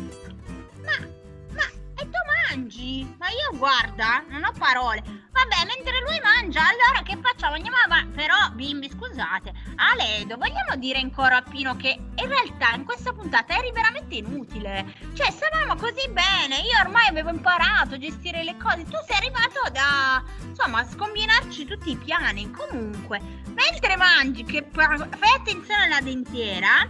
Ma, 0.83 1.07
ma, 1.55 1.63
e 1.97 2.05
tu 2.05 2.19
mangi? 2.51 3.15
Ma 3.19 3.29
io 3.29 3.57
guarda, 3.57 4.25
non 4.29 4.45
ho 4.45 4.53
parole. 4.59 5.22
Vabbè, 5.33 5.65
mentre 5.65 6.01
lui 6.03 6.21
mangia, 6.21 6.61
allora 6.61 7.03
che 7.03 7.19
facciamo? 7.21 7.55
Andiamo 7.55 7.79
avanti. 7.79 8.15
Però, 8.15 8.35
bimbi, 8.53 8.91
scusate. 8.91 9.53
Aledo, 9.77 10.37
vogliamo 10.37 10.77
dire 10.77 10.99
in 10.99 11.11
coro 11.11 11.37
a 11.37 11.43
Pino 11.43 11.75
che 11.77 11.99
in 12.15 12.29
realtà 12.29 12.75
in 12.75 12.85
questa 12.85 13.13
puntata 13.13 13.57
eri 13.57 13.73
veramente 13.73 14.17
inutile. 14.17 14.95
Cioè, 15.15 15.31
stavamo 15.31 15.75
così 15.77 16.07
bene. 16.11 16.61
Io 16.61 16.79
ormai 16.81 17.09
avevo 17.09 17.31
imparato 17.31 17.95
a 17.95 17.99
gestire 17.99 18.45
le 18.45 18.57
cose. 18.59 18.85
Tu 18.85 18.97
sei 19.07 19.17
arrivato 19.17 19.71
da, 19.73 20.23
insomma, 20.47 20.81
a 20.81 20.87
scombinarci 20.87 21.65
tutti 21.65 21.91
i 21.91 21.97
piani. 21.97 22.51
Comunque, 22.51 23.19
mentre 23.55 23.97
mangi, 23.97 24.45
che 24.45 24.67
fai 24.71 25.35
attenzione 25.35 25.85
alla 25.85 26.01
dentiera, 26.01 26.89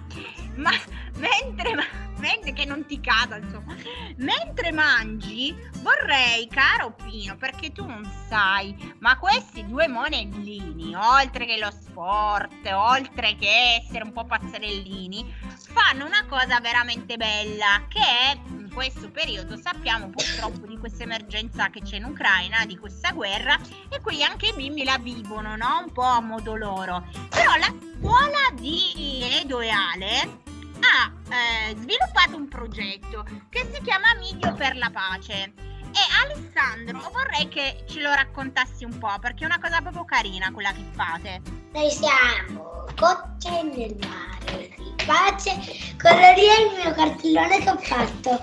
ma 0.57 0.71
mentre, 1.17 2.11
mentre 2.23 2.53
che 2.53 2.65
non 2.65 2.87
ti 2.87 3.01
cada, 3.01 3.37
insomma, 3.37 3.75
mentre 4.19 4.71
mangi, 4.71 5.55
vorrei, 5.81 6.47
caro 6.47 6.95
Pino, 6.95 7.37
perché 7.37 7.73
tu 7.73 7.85
non 7.85 8.09
sai, 8.29 8.95
ma 9.01 9.19
questi 9.19 9.67
due 9.67 9.89
monellini, 9.89 10.95
oltre 10.95 11.47
che 11.47 11.59
lo 11.59 11.73
sport, 11.73 12.65
oltre 12.73 13.35
che 13.35 13.83
essere 13.83 14.05
un 14.05 14.13
po' 14.13 14.25
pazzarellini, 14.25 15.35
fanno 15.73 16.07
una 16.07 16.25
cosa 16.29 16.61
veramente 16.61 17.17
bella, 17.17 17.87
che 17.89 18.01
è 18.01 18.39
in 18.51 18.71
questo 18.73 19.11
periodo 19.11 19.57
sappiamo 19.57 20.09
purtroppo 20.09 20.65
di 20.67 20.79
questa 20.79 21.03
emergenza 21.03 21.71
che 21.71 21.83
c'è 21.83 21.97
in 21.97 22.05
Ucraina, 22.05 22.65
di 22.65 22.79
questa 22.79 23.11
guerra, 23.11 23.59
e 23.89 24.01
qui 24.01 24.23
anche 24.23 24.47
i 24.47 24.55
bimbi 24.55 24.85
la 24.85 24.99
vivono, 24.99 25.57
no? 25.57 25.83
Un 25.85 25.93
po' 25.93 26.03
a 26.03 26.21
modo 26.21 26.55
loro. 26.55 27.05
Però 27.29 27.57
la 27.57 27.75
scuola 27.99 28.51
di 28.55 29.23
Edo 29.41 29.61
e 29.61 29.71
Ale 29.71 30.51
ha 30.83 31.13
eh, 31.31 31.77
sviluppato 31.77 32.37
un 32.37 32.49
progetto 32.49 33.25
che 33.49 33.69
si 33.73 33.81
chiama 33.83 34.15
Miglio 34.19 34.53
per 34.55 34.77
la 34.77 34.91
pace. 34.91 35.53
E 35.93 36.01
Alessandro 36.25 37.11
vorrei 37.13 37.49
che 37.49 37.85
ce 37.87 38.01
lo 38.01 38.13
raccontassi 38.13 38.85
un 38.85 38.97
po' 38.99 39.15
perché 39.21 39.45
è 39.45 39.47
una 39.47 39.61
cosa 39.61 39.81
proprio 39.81 40.05
carina 40.05 40.51
quella 40.51 40.73
che 40.73 40.85
fate. 40.93 41.43
Noi 41.73 41.91
siamo 41.91 42.87
gocce 42.97 43.63
nel 43.63 43.97
mare 44.01 44.71
di 44.77 44.95
pace. 45.05 45.51
È 45.51 46.35
il 46.39 46.83
mio 46.83 46.93
cartellone 46.95 47.59
che 47.59 47.71
ho 47.71 47.79
fatto. 47.79 48.41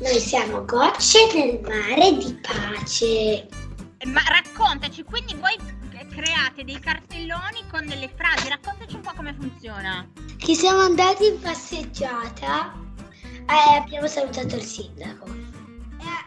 Noi 0.00 0.20
siamo 0.20 0.64
gocce 0.64 1.18
nel 1.34 1.60
mare 1.60 2.16
di 2.16 2.40
pace. 2.40 3.48
Ma 4.04 4.22
raccontaci, 4.28 5.02
quindi 5.02 5.34
voi 5.34 5.56
create 6.12 6.64
dei 6.64 6.78
cartelloni 6.78 7.64
con 7.70 7.86
delle 7.86 8.08
frasi, 8.14 8.48
raccontaci 8.48 8.94
un 8.94 9.00
po' 9.00 9.12
come 9.14 9.34
funziona. 9.34 10.06
Che 10.36 10.54
siamo 10.54 10.80
andati 10.80 11.26
in 11.26 11.40
passeggiata 11.40 12.72
e 13.46 13.76
abbiamo 13.76 14.06
salutato 14.06 14.56
il 14.56 14.62
sindaco. 14.62 15.26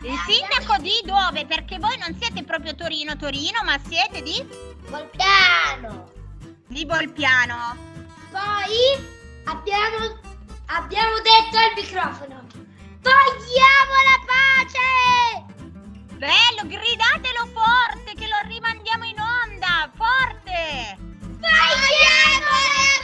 Il 0.02 0.18
sindaco 0.28 0.82
di 0.82 1.02
dove? 1.04 1.46
Perché 1.46 1.80
voi 1.80 1.98
non 1.98 2.16
siete 2.20 2.44
proprio 2.44 2.76
Torino 2.76 3.16
Torino, 3.18 3.64
ma 3.64 3.80
siete 3.88 4.22
di 4.22 4.46
Volpiano. 4.90 6.12
di 6.68 6.86
Volpiano. 6.86 7.76
Poi 8.30 9.04
abbiamo, 9.46 10.20
abbiamo 10.68 11.16
detto 11.18 11.58
al 11.58 11.74
microfono. 11.76 12.46
Vogliamo 13.02 13.96
la 14.10 14.20
pace! 14.26 15.54
Bello, 16.18 16.68
gridatelo 16.68 17.48
forte 17.54 18.14
che 18.16 18.28
lo 18.28 18.48
rimandiamo 18.48 19.04
in 19.06 19.20
onda, 19.20 19.35
forte! 19.96 20.98
Vogliamo 21.40 22.52
la 22.76 22.98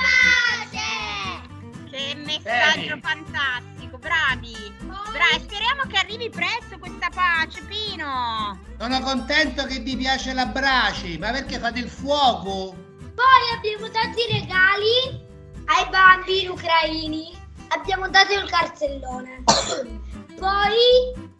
pace! 0.70 1.90
Che 1.90 2.16
messaggio 2.16 2.88
Bene. 2.88 3.02
fantastico, 3.02 3.98
bravi! 3.98 4.74
Bravi, 5.12 5.44
speriamo 5.44 5.84
che 5.88 5.98
arrivi 5.98 6.30
presto 6.30 6.78
questa 6.80 7.10
pace, 7.14 7.62
Pino! 7.64 8.60
Sono 8.80 9.00
contento 9.02 9.66
che 9.66 9.80
vi 9.80 9.96
piace 9.98 10.34
la 10.34 10.46
brace, 10.46 11.18
ma 11.18 11.32
perché 11.32 11.60
fate 11.60 11.80
il 11.80 11.90
fuoco? 11.90 12.76
Poi 13.14 13.58
abbiamo 13.58 13.88
dato 13.88 14.18
i 14.20 14.40
regali 14.40 15.30
ai 15.66 15.90
bambini 15.90 16.48
ucraini. 16.48 17.38
Abbiamo 17.70 18.10
dato 18.10 18.34
il 18.34 18.50
cartellone. 18.50 19.44
Poi 20.40 21.31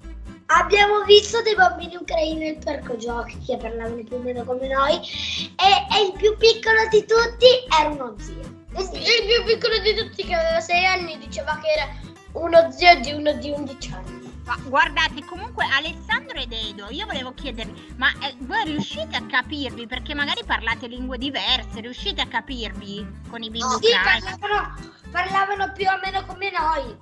abbiamo 0.60 1.04
visto 1.04 1.42
dei 1.42 1.56
bambini 1.56 1.96
ucraini 1.96 2.40
nel 2.40 2.58
parco 2.58 2.98
giochi 2.98 3.38
che 3.46 3.58
parlavano 3.58 4.04
più 4.04 4.16
o 4.18 4.20
meno 4.20 4.44
come 4.44 4.68
noi. 4.68 4.96
E, 4.96 5.96
e 5.96 6.06
il 6.06 6.14
più 6.18 6.36
piccolo 6.38 6.88
di 6.90 7.00
tutti 7.06 7.48
era 7.80 7.90
uno 7.90 8.16
zio. 8.20 8.60
Il 8.74 9.26
più 9.26 9.44
piccolo 9.46 9.80
di 9.80 9.94
tutti 9.96 10.24
che 10.24 10.34
aveva 10.34 10.60
6 10.60 10.86
anni 10.86 11.18
diceva 11.18 11.60
che 11.62 11.68
era 11.68 11.90
uno 12.34 12.72
zio 12.72 13.00
di 13.02 13.12
uno 13.12 13.34
di 13.34 13.50
11 13.50 13.94
anni. 13.94 14.20
Ma 14.46 14.58
guardate, 14.66 15.24
comunque 15.26 15.66
Alessandro 15.66 16.38
ed 16.40 16.52
Edo, 16.52 16.88
io 16.90 17.06
volevo 17.06 17.34
chiedervi, 17.34 17.94
ma 17.98 18.10
eh, 18.22 18.34
voi 18.40 18.64
riuscite 18.66 19.16
a 19.16 19.26
capirvi? 19.26 19.86
Perché 19.86 20.16
magari 20.16 20.42
parlate 20.46 20.88
lingue 20.88 21.18
diverse, 21.18 21.80
riuscite 21.80 22.22
a 22.22 22.28
capirvi 22.28 23.06
con 23.30 23.44
i 23.44 23.50
bimbi 23.50 23.68
Sì, 23.82 23.92
ucraini? 23.94 24.22
parlavano, 24.40 24.76
parlavano 25.12 25.72
più 25.74 25.86
o 25.88 26.00
meno 26.04 26.26
come 26.26 26.52
noi. 26.52 26.98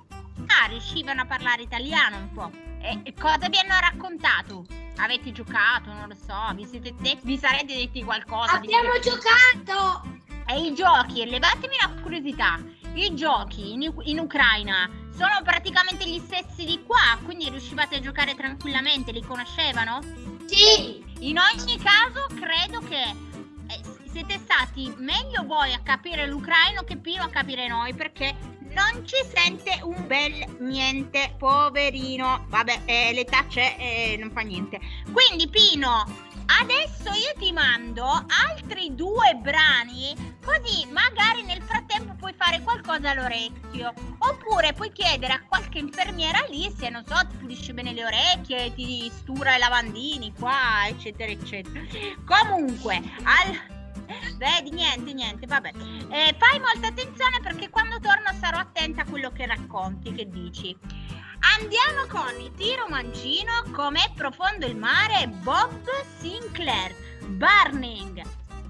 Ah, 0.46 0.66
riuscivano 0.68 1.22
a 1.22 1.26
parlare 1.26 1.62
italiano 1.62 2.16
un 2.18 2.32
po'. 2.32 2.50
E, 2.82 3.14
cosa 3.18 3.48
vi 3.48 3.58
hanno 3.58 3.78
raccontato? 3.80 4.64
Avete 4.96 5.32
giocato, 5.32 5.92
non 5.92 6.08
lo 6.08 6.14
so, 6.14 6.54
vi, 6.54 6.66
siete 6.66 6.94
detti- 6.98 7.20
vi 7.22 7.38
sarete 7.38 7.74
detti 7.74 8.02
qualcosa? 8.02 8.58
di 8.58 8.66
Abbiamo 8.74 8.98
divertente? 8.98 9.64
giocato! 9.64 10.18
E 10.46 10.60
i 10.64 10.74
giochi, 10.74 11.24
levatemi 11.26 11.76
la 11.80 12.00
curiosità, 12.02 12.58
i 12.94 13.14
giochi 13.14 13.72
in, 13.72 13.92
in 14.04 14.18
Ucraina 14.18 14.90
sono 15.14 15.40
praticamente 15.44 16.08
gli 16.08 16.18
stessi 16.18 16.64
di 16.64 16.82
qua, 16.84 17.18
quindi 17.24 17.48
riuscivate 17.48 17.96
a 17.96 18.00
giocare 18.00 18.34
tranquillamente, 18.34 19.12
li 19.12 19.22
conoscevano? 19.22 20.00
Sì! 20.46 21.04
In 21.20 21.38
ogni 21.38 21.78
caso, 21.78 22.26
credo 22.34 22.80
che 22.80 23.00
eh, 23.68 23.80
siete 24.10 24.38
stati 24.38 24.92
meglio 24.96 25.44
voi 25.44 25.72
a 25.72 25.80
capire 25.82 26.26
l'ucraino 26.26 26.82
che 26.82 26.96
Pino 26.96 27.22
a 27.22 27.28
capire 27.28 27.68
noi, 27.68 27.94
perché 27.94 28.34
non 28.72 29.06
ci 29.06 29.16
sente 29.32 29.80
un 29.82 30.06
bel 30.06 30.44
niente, 30.58 31.34
poverino. 31.38 32.46
Vabbè, 32.48 32.82
eh, 32.84 33.12
l'età 33.12 33.46
c'è 33.46 33.76
e 33.78 34.16
non 34.18 34.30
fa 34.30 34.40
niente. 34.40 34.78
Quindi, 35.12 35.48
Pino, 35.48 36.04
adesso 36.60 37.10
io 37.10 37.32
ti 37.38 37.52
mando 37.52 38.04
altri 38.04 38.94
due 38.94 39.34
brani, 39.40 40.14
così 40.44 40.86
magari 40.90 41.42
nel 41.42 41.62
frattempo 41.62 42.14
puoi 42.14 42.34
fare 42.36 42.60
qualcosa 42.62 43.10
all'orecchio. 43.10 43.92
Oppure 44.18 44.72
puoi 44.72 44.92
chiedere 44.92 45.32
a 45.32 45.42
qualche 45.46 45.78
infermiera 45.78 46.44
lì 46.48 46.72
se, 46.76 46.88
non 46.90 47.04
so, 47.06 47.14
ti 47.28 47.36
pulisce 47.36 47.72
bene 47.72 47.92
le 47.92 48.04
orecchie, 48.04 48.72
ti 48.74 49.10
stura 49.12 49.56
i 49.56 49.58
lavandini 49.58 50.32
qua, 50.38 50.86
eccetera, 50.86 51.30
eccetera. 51.30 51.80
Comunque, 52.24 53.00
al... 53.24 53.78
Vedi, 54.36 54.70
niente, 54.70 55.12
niente, 55.12 55.46
vabbè. 55.46 55.70
Eh, 56.10 56.34
fai 56.38 56.58
molta 56.58 56.88
attenzione 56.88 57.40
perché 57.42 57.68
quando 57.70 57.98
torno 58.00 58.30
sarò 58.40 58.58
attenta 58.58 59.02
a 59.02 59.04
quello 59.04 59.30
che 59.30 59.46
racconti, 59.46 60.12
che 60.12 60.28
dici. 60.28 60.76
Andiamo 61.58 62.06
con 62.08 62.38
il 62.40 62.52
tiro 62.54 62.86
mancino, 62.88 63.64
com'è 63.72 64.12
profondo 64.14 64.66
il 64.66 64.76
mare, 64.76 65.26
Bob 65.28 65.88
Sinclair, 66.18 66.94
Burning. 67.26 68.22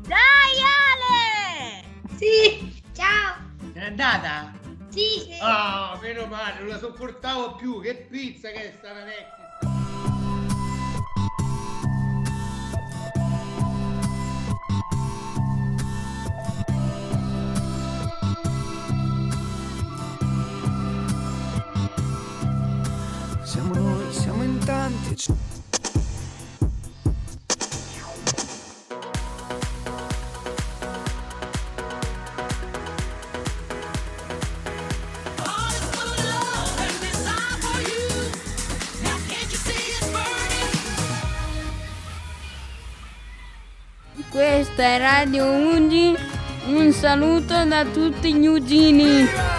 Dai 0.07 0.55
Ale! 0.79 1.85
Sì! 2.17 2.81
Ciao! 2.95 3.37
È 3.73 3.85
andata? 3.85 4.53
Sì! 4.89 5.37
Ah, 5.41 5.99
meno 6.01 6.27
male, 6.27 6.61
non 6.61 6.69
la 6.69 6.79
sopportavo 6.79 7.55
più. 7.55 7.81
Che 7.81 8.09
pizza 8.11 8.51
che 8.51 8.71
è 8.71 8.75
stata 8.77 9.05
vecchia. 9.05 9.40
Tanti. 25.21 25.49
Questa 44.31 44.83
è 44.83 44.99
Radio 44.99 45.45
Ugi, 45.45 46.15
un 46.67 46.93
saluto 46.93 47.65
da 47.65 47.85
tutti 47.85 48.33
gli 48.35 48.47
ugini. 48.47 49.50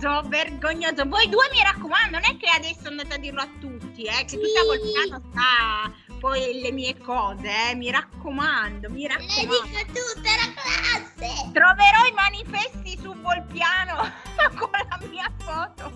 Vergognoso, 0.00 0.28
vergognoso. 0.28 1.04
Voi 1.06 1.28
due 1.28 1.48
mi 1.52 1.62
raccomando, 1.62 2.18
non 2.18 2.24
è 2.24 2.36
che 2.36 2.48
adesso 2.48 2.88
andate 2.88 3.14
a 3.14 3.18
dirlo 3.18 3.40
a 3.40 3.48
tutti, 3.60 4.04
eh, 4.04 4.24
che 4.24 4.38
tutta 4.38 4.62
Volpiano 4.64 5.22
sa 5.34 5.92
poi 6.18 6.60
le 6.60 6.70
mie 6.72 6.98
cose, 6.98 7.70
eh, 7.70 7.74
mi 7.74 7.90
raccomando, 7.90 8.90
mi 8.90 9.02
Le 9.02 9.08
raccomando. 9.08 9.62
dico 9.62 9.78
a 9.78 9.84
tutta 9.84 10.30
la 10.36 10.52
classe. 10.54 11.50
Troverò 11.52 12.04
i 12.06 12.12
manifesti 12.12 12.98
su 13.00 13.14
Volpiano 13.20 14.12
con 14.58 14.70
la 14.70 15.00
mia 15.08 15.30
foto. 15.38 15.90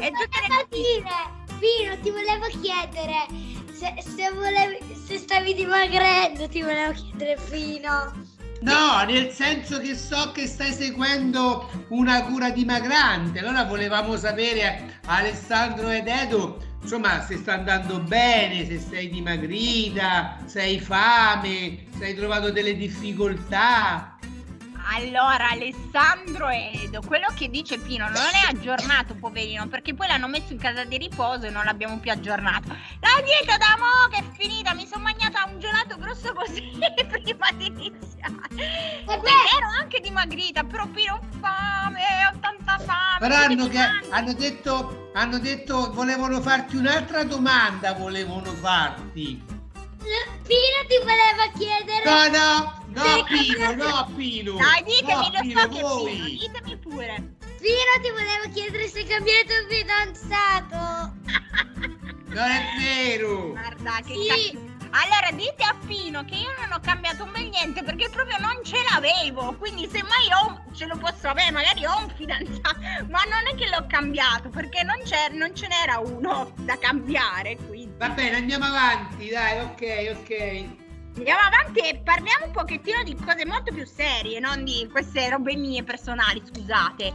E 0.00 0.10
tutte 0.10 0.40
le 0.48 0.66
Pino, 0.68 1.46
Pino, 1.60 2.00
ti 2.00 2.10
volevo 2.10 2.46
chiedere 2.60 3.26
se, 3.72 3.94
se, 4.02 4.30
volevi, 4.32 4.78
se 4.94 5.18
stavi 5.18 5.54
dimagrendo, 5.54 6.48
ti 6.48 6.62
volevo 6.62 6.92
chiedere 6.92 7.38
Pino. 7.48 8.30
No, 8.62 9.02
nel 9.04 9.30
senso 9.32 9.80
che 9.80 9.96
so 9.96 10.30
che 10.32 10.46
stai 10.46 10.72
seguendo 10.72 11.68
una 11.88 12.22
cura 12.22 12.50
dimagrante. 12.50 13.40
Allora 13.40 13.64
volevamo 13.64 14.16
sapere, 14.16 15.00
Alessandro 15.06 15.90
ed 15.90 16.06
Edo, 16.06 16.58
insomma, 16.80 17.24
se 17.24 17.38
sta 17.38 17.54
andando 17.54 17.98
bene, 17.98 18.64
se 18.64 18.78
sei 18.78 19.08
dimagrita, 19.08 20.38
se 20.44 20.60
hai 20.60 20.78
fame, 20.78 21.86
se 21.98 22.04
hai 22.04 22.14
trovato 22.14 22.52
delle 22.52 22.76
difficoltà. 22.76 24.11
Allora, 24.84 25.50
Alessandro 25.50 26.48
Edo, 26.48 27.00
quello 27.06 27.28
che 27.34 27.48
dice 27.48 27.78
Pino 27.78 28.06
non 28.06 28.16
è 28.16 28.48
aggiornato, 28.50 29.14
poverino, 29.14 29.68
perché 29.68 29.94
poi 29.94 30.06
l'hanno 30.08 30.28
messo 30.28 30.52
in 30.52 30.58
casa 30.58 30.84
di 30.84 30.96
riposo 30.98 31.46
e 31.46 31.50
non 31.50 31.64
l'abbiamo 31.64 31.98
più 31.98 32.10
aggiornato. 32.10 32.68
La 32.68 33.22
dieta 33.22 33.56
da 33.56 33.76
mo' 33.78 34.08
che 34.10 34.18
è 34.18 34.24
finita, 34.36 34.74
mi 34.74 34.86
sono 34.86 35.04
mangiata 35.04 35.44
un 35.50 35.58
gelato 35.60 35.96
grosso 35.98 36.32
così 36.32 36.72
prima 37.08 37.50
di 37.54 37.66
iniziare. 37.66 39.02
Vabbè. 39.04 39.20
Quindi 39.20 39.56
ero 39.56 39.68
anche 39.78 40.00
dimagrita, 40.00 40.64
però 40.64 40.86
Pino 40.86 41.14
ho 41.14 41.20
fame, 41.40 42.00
ho 42.32 42.38
tanta 42.40 42.78
fame. 42.78 43.18
Però 43.20 43.34
hanno, 43.36 43.68
che- 43.68 44.08
hanno 44.10 44.32
detto, 44.34 45.10
hanno 45.14 45.38
detto, 45.38 45.92
volevano 45.92 46.40
farti 46.40 46.76
un'altra 46.76 47.24
domanda, 47.24 47.94
volevano 47.94 48.52
farti. 48.52 49.42
Pino 50.42 50.80
ti 50.88 50.98
voleva 50.98 51.48
chiedere. 51.56 52.04
No, 52.04 52.38
no, 52.38 52.81
no. 52.94 53.24
Pino, 53.24 53.74
no, 53.74 54.12
Pino. 54.16 54.52
Dai, 54.56 54.82
ditemi, 54.84 55.30
no, 55.30 55.30
lo 55.32 55.40
Pino, 55.40 55.60
so 55.60 55.68
che 55.68 55.78
è 55.78 55.82
voi. 55.82 56.12
Pino, 56.14 56.26
ditemi 56.38 56.76
pure. 56.78 57.14
Pino 57.58 57.92
ti 58.02 58.10
voleva 58.10 58.46
chiedere 58.52 58.88
se 58.88 58.98
hai 59.00 59.06
cambiato 59.06 59.52
fidanzato. 59.68 61.20
Non 62.32 62.48
è 62.50 62.62
vero. 62.78 63.50
Guarda 63.50 64.00
che 64.06 64.14
Sì. 64.14 64.26
cacchio. 64.26 64.70
Allora 64.94 65.30
dite 65.32 65.62
a 65.64 65.74
Pino 65.86 66.24
che 66.24 66.34
io 66.34 66.50
non 66.60 66.72
ho 66.72 66.80
cambiato 66.80 67.24
un 67.24 67.32
bel 67.32 67.48
niente 67.48 67.82
perché 67.82 68.08
proprio 68.08 68.38
non 68.40 68.58
ce 68.62 68.76
l'avevo. 68.90 69.54
Quindi 69.58 69.86
semmai 69.90 70.28
ho, 70.42 70.64
ce 70.74 70.86
lo 70.86 70.96
posso 70.96 71.28
avere, 71.28 71.50
magari 71.50 71.84
ho 71.84 71.98
un 71.98 72.10
fidanzato, 72.16 72.78
ma 73.10 73.20
non 73.28 73.46
è 73.50 73.54
che 73.54 73.68
l'ho 73.68 73.84
cambiato 73.86 74.48
perché 74.48 74.82
non, 74.82 74.98
c'è, 75.04 75.28
non 75.32 75.54
ce 75.54 75.66
n'era 75.68 75.98
uno 75.98 76.52
da 76.60 76.78
cambiare. 76.78 77.56
Quindi 77.56 77.92
Va 77.98 78.08
bene, 78.10 78.36
andiamo 78.36 78.64
avanti, 78.64 79.28
dai, 79.28 79.58
ok, 79.60 80.16
ok. 80.18 80.81
Andiamo 81.16 81.40
avanti 81.40 81.80
e 81.80 82.00
parliamo 82.02 82.46
un 82.46 82.52
pochettino 82.52 83.02
di 83.02 83.14
cose 83.14 83.44
molto 83.44 83.72
più 83.72 83.86
serie, 83.86 84.40
non 84.40 84.64
di 84.64 84.88
queste 84.90 85.28
robe 85.28 85.54
mie 85.56 85.82
personali, 85.82 86.42
scusate. 86.44 87.12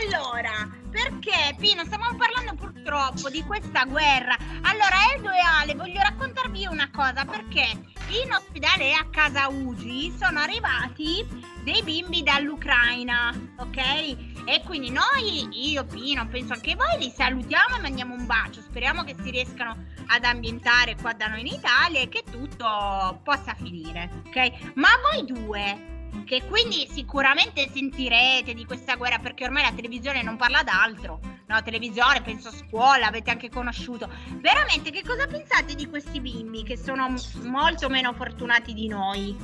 Allora, 0.00 0.68
perché 0.90 1.54
Pino, 1.58 1.84
stiamo 1.84 2.14
parlando 2.16 2.54
purtroppo 2.54 3.28
di 3.30 3.42
questa 3.44 3.84
guerra. 3.84 4.36
Allora, 4.62 5.14
Edo 5.14 5.30
e 5.30 5.38
Ale, 5.38 5.74
voglio 5.74 6.00
raccontarvi 6.00 6.66
una 6.66 6.90
cosa, 6.90 7.24
perché 7.24 7.66
in 8.08 8.32
ospedale 8.32 8.94
a 8.94 9.06
casa 9.10 9.48
Ugi 9.48 10.14
sono 10.18 10.40
arrivati 10.40 11.26
dei 11.70 11.82
bimbi 11.82 12.22
dall'Ucraina, 12.22 13.34
ok? 13.58 14.46
E 14.46 14.62
quindi 14.64 14.90
noi, 14.90 15.70
io, 15.70 15.84
Pino, 15.84 16.26
penso 16.28 16.54
anche 16.54 16.74
voi, 16.74 16.98
li 16.98 17.12
salutiamo 17.14 17.76
e 17.76 17.80
mandiamo 17.80 18.14
un 18.14 18.24
bacio. 18.24 18.62
Speriamo 18.62 19.04
che 19.04 19.14
si 19.20 19.30
riescano 19.30 19.84
ad 20.06 20.24
ambientare 20.24 20.96
qua 20.96 21.12
da 21.12 21.26
noi 21.26 21.40
in 21.40 21.48
Italia 21.48 22.00
e 22.00 22.08
che 22.08 22.22
tutto 22.30 23.20
possa 23.22 23.54
finire, 23.54 24.22
ok? 24.26 24.72
Ma 24.76 24.88
voi 25.02 25.26
due, 25.26 25.98
che 26.24 26.42
quindi 26.46 26.88
sicuramente 26.90 27.68
sentirete 27.70 28.54
di 28.54 28.64
questa 28.64 28.96
guerra 28.96 29.18
perché 29.18 29.44
ormai 29.44 29.64
la 29.64 29.72
televisione 29.72 30.22
non 30.22 30.38
parla 30.38 30.62
d'altro. 30.62 31.20
No, 31.48 31.62
televisione, 31.62 32.22
penso 32.22 32.50
scuola, 32.50 33.08
avete 33.08 33.30
anche 33.30 33.50
conosciuto. 33.50 34.10
Veramente, 34.36 34.90
che 34.90 35.02
cosa 35.02 35.26
pensate 35.26 35.74
di 35.74 35.86
questi 35.86 36.20
bimbi 36.20 36.62
che 36.62 36.78
sono 36.78 37.12
molto 37.42 37.90
meno 37.90 38.14
fortunati 38.14 38.72
di 38.72 38.88
noi? 38.88 39.36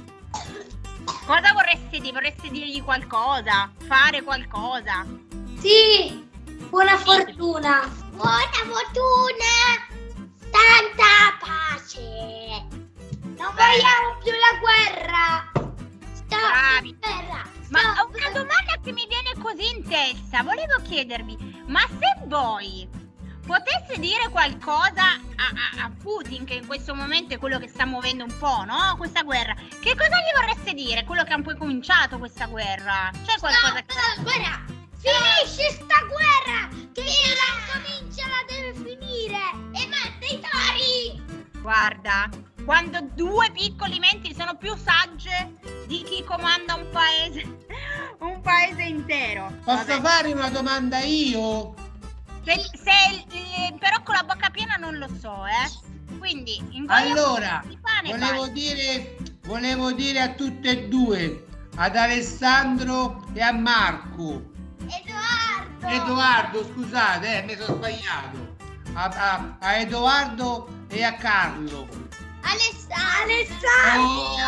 Cosa 1.05 1.53
vorreste 1.53 1.99
dire? 2.01 2.13
Vorreste 2.13 2.49
dirgli 2.49 2.83
qualcosa? 2.83 3.71
Fare 3.87 4.23
qualcosa? 4.23 5.07
Sì, 5.59 6.27
buona 6.69 6.97
fortuna. 6.99 7.89
Buona 8.13 8.61
fortuna. 8.65 9.53
Tanta 10.51 11.39
pace. 11.41 12.67
Non 13.23 13.53
vogliamo 13.55 14.19
più 14.23 14.33
la 14.33 14.59
guerra. 14.61 15.53
Stop 16.13 16.83
guerra. 17.01 17.43
Ma 17.71 17.81
Stop 17.81 18.07
una 18.09 18.31
domanda 18.31 18.79
che 18.83 18.93
mi 18.93 19.07
viene 19.09 19.33
così 19.43 19.77
in 19.77 19.83
testa, 19.89 20.43
volevo 20.43 20.81
chiedervi, 20.83 21.65
ma 21.67 21.81
se 21.81 22.27
voi 22.27 22.89
potesse 23.47 23.99
dire 23.99 24.29
qualcosa 24.31 25.03
a, 25.03 25.79
a- 25.79 25.85
a 25.85 25.91
Putin, 26.03 26.45
che 26.45 26.55
in 26.55 26.67
questo 26.67 26.95
momento 26.95 27.35
è 27.35 27.39
quello 27.39 27.59
che 27.59 27.69
sta 27.69 27.85
muovendo 27.87 28.25
un 28.25 28.37
po', 28.39 28.65
no? 28.65 28.95
Questa 28.97 29.23
guerra, 29.23 29.55
che 29.55 29.95
cosa 29.95 30.17
gli 30.19 30.35
vorreste 30.35 30.73
dire? 30.75 31.05
Quello 31.05 31.25
che 31.25 31.33
ha 31.33 31.37
un 31.37 31.43
po' 31.43 31.55
cominciato 31.57 32.19
questa 32.19 32.47
guerra? 32.47 33.11
C'è 33.27 33.39
qualcosa 33.39 33.75
che... 33.75 33.85
Stop, 33.93 34.23
guerra. 34.23 34.65
Finisce 35.05 35.71
sta 35.73 36.01
guerra. 36.09 36.69
Che 36.93 37.03
chi 37.03 37.29
la 37.35 37.73
comincia 37.73 38.27
la 38.27 38.45
deve 38.49 38.75
finire. 38.75 39.41
E 39.73 39.87
mette 39.87 40.27
i 40.35 40.41
tori. 40.41 41.61
Guarda, 41.61 42.29
quando 42.65 43.01
due 43.15 43.51
piccoli 43.53 43.99
menti 43.99 44.35
sono 44.35 44.57
più 44.57 44.75
sagge 44.77 45.53
di 45.87 46.03
chi 46.03 46.25
comanda 46.25 46.75
un 46.75 46.89
paese, 46.91 47.43
un 48.21 48.41
paese 48.41 48.83
intero. 48.83 49.53
Posso 49.65 49.85
Vabbè. 49.85 50.01
fare 50.01 50.33
una 50.33 50.49
domanda 50.49 51.01
io? 51.01 51.75
Se, 52.45 52.55
se- 52.77 53.25
eh, 53.31 53.75
però 53.79 54.03
con 54.03 54.15
la 54.15 54.23
bocca 54.25 54.51
piena 54.51 54.77
non 54.77 54.99
lo 54.99 55.09
so, 55.21 55.45
eh. 55.47 55.93
Quindi, 56.19 56.63
Allora, 56.87 57.63
di 57.67 57.77
pane, 57.81 58.11
volevo 58.11 58.47
dire, 58.49 59.17
volevo 59.45 59.93
dire 59.93 60.21
a 60.21 60.29
tutte 60.31 60.71
e 60.71 60.89
due, 60.89 61.45
ad 61.77 61.97
Alessandro 61.97 63.25
e 63.33 63.41
a 63.43 63.53
Marco. 63.53 64.43
Edoardo. 64.87 65.87
Edoardo, 65.89 66.65
scusate, 66.73 67.39
eh, 67.39 67.43
mi 67.43 67.57
sono 67.57 67.77
sbagliato. 67.77 68.57
A, 68.95 69.05
a- 69.05 69.57
a 69.59 69.77
Edoardo 69.79 70.85
e 70.89 71.03
a 71.03 71.15
Carlo. 71.15 71.89
Alessandro. 72.43 73.69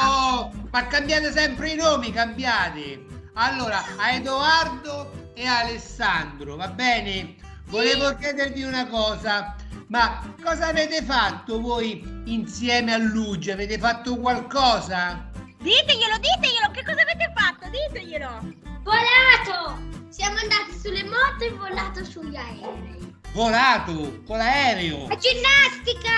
Oh, 0.09 0.53
ma 0.71 0.87
cambiate 0.87 1.33
sempre 1.33 1.71
i 1.71 1.77
nomi, 1.77 2.13
cambiate. 2.13 3.05
Allora, 3.35 3.83
a 3.97 4.11
Edoardo 4.13 5.31
e 5.35 5.47
a 5.47 5.59
Alessandro, 5.61 6.57
va 6.57 6.69
bene? 6.69 7.35
Volevo 7.69 8.15
chiedervi 8.15 8.63
una 8.63 8.87
cosa, 8.87 9.57
ma 9.89 10.23
cosa 10.43 10.69
avete 10.69 11.03
fatto 11.03 11.61
voi 11.61 12.01
insieme 12.27 12.95
a 12.95 12.99
Luigi? 12.99 13.51
Avete 13.51 13.77
fatto 13.77 14.17
qualcosa? 14.17 15.31
Diteglielo, 15.59 16.17
diteglielo, 16.19 16.71
che 16.73 16.85
cosa 16.85 17.03
avete 17.03 17.33
fatto? 17.35 17.69
Diteglielo. 17.69 18.55
Volato. 18.83 19.83
Siamo 20.09 20.39
andati 20.39 20.79
sulle 20.79 21.03
moto 21.03 21.43
e 21.45 21.51
volato 21.51 22.05
sugli 22.05 22.37
aerei. 22.37 23.15
Volato 23.33 24.23
con 24.25 24.39
l'aereo. 24.39 25.09
La 25.09 25.17
ginnastica. 25.17 26.15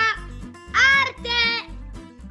Arte. 0.71 1.77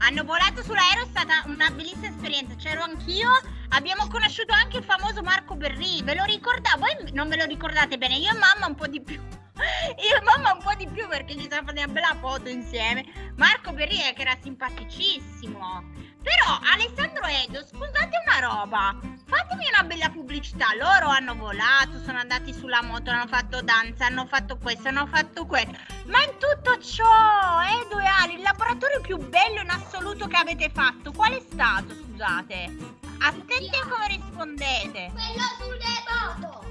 Hanno 0.01 0.25
volato 0.25 0.63
sull'aereo, 0.63 1.05
è 1.05 1.09
stata 1.09 1.43
una 1.47 1.71
bellissima 1.71 2.09
esperienza. 2.09 2.55
C'ero 2.57 2.83
anch'io. 2.83 3.29
Abbiamo 3.71 4.07
conosciuto 4.09 4.53
anche 4.53 4.79
il 4.79 4.85
famoso 4.85 5.23
Marco 5.23 5.57
Berri. 5.57 6.03
Ve 6.03 6.15
lo 6.15 6.25
ricordate? 6.25 6.79
Voi 6.79 7.13
non 7.13 7.29
ve 7.29 7.37
lo 7.37 7.45
ricordate 7.45 7.99
bene. 7.99 8.17
Io 8.17 8.31
e 8.31 8.39
mamma 8.39 8.67
un 8.67 8.75
po' 8.75 8.87
di 8.87 9.01
più. 9.01 9.21
Io 9.59 10.17
e 10.17 10.23
mamma 10.23 10.53
un 10.53 10.63
po' 10.63 10.75
di 10.75 10.87
più 10.87 11.07
perché 11.09 11.35
ci 11.35 11.47
siamo 11.49 11.67
fatti 11.67 11.83
una 11.83 11.93
bella 11.93 12.17
foto 12.21 12.49
insieme. 12.49 13.05
Marco 13.37 13.73
Berri 13.73 13.97
che 14.15 14.23
era 14.23 14.37
simpaticissimo. 14.41 15.83
Però 16.23 16.59
Alessandro 16.73 17.25
Edo, 17.25 17.65
scusate 17.65 18.11
una 18.27 18.41
roba. 18.41 18.97
Fatemi 19.27 19.69
una 19.69 19.83
bella 19.85 20.09
pubblicità. 20.09 20.67
Loro 20.75 21.09
hanno 21.09 21.35
volato, 21.35 22.01
sono 22.05 22.19
andati 22.19 22.53
sulla 22.53 22.83
moto, 22.83 23.11
hanno 23.11 23.27
fatto 23.27 23.61
danza, 23.61 24.07
hanno 24.07 24.27
fatto 24.27 24.57
questo, 24.57 24.89
hanno 24.89 25.07
fatto 25.07 25.47
quello. 25.47 25.73
Ma 26.07 26.23
in 26.23 26.33
tutto 26.39 26.79
ciò, 26.81 27.61
Edo 27.83 27.99
e 27.99 28.07
Ali, 28.07 28.35
il 28.35 28.43
laboratorio 28.43 29.01
più 29.01 29.19
bello 29.19 29.61
in 29.61 29.71
assoluto 29.71 30.27
che 30.27 30.37
avete 30.37 30.71
fatto, 30.73 31.13
qual 31.13 31.33
è 31.33 31.41
stato, 31.41 31.95
scusate? 31.95 32.77
Attenti 33.21 33.77
a 33.77 33.87
come 33.87 34.07
rispondete. 34.09 35.11
Quello 35.13 35.45
sulle 35.59 36.41
moto. 36.41 36.68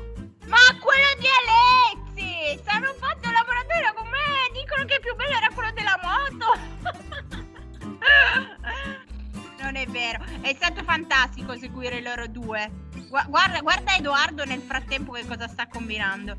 Gua- 13.09 13.25
Guarda, 13.27 13.59
guarda 13.61 13.95
Edoardo 13.95 14.43
nel 14.45 14.61
frattempo 14.61 15.11
che 15.13 15.25
cosa 15.25 15.47
sta 15.47 15.67
combinando. 15.67 16.35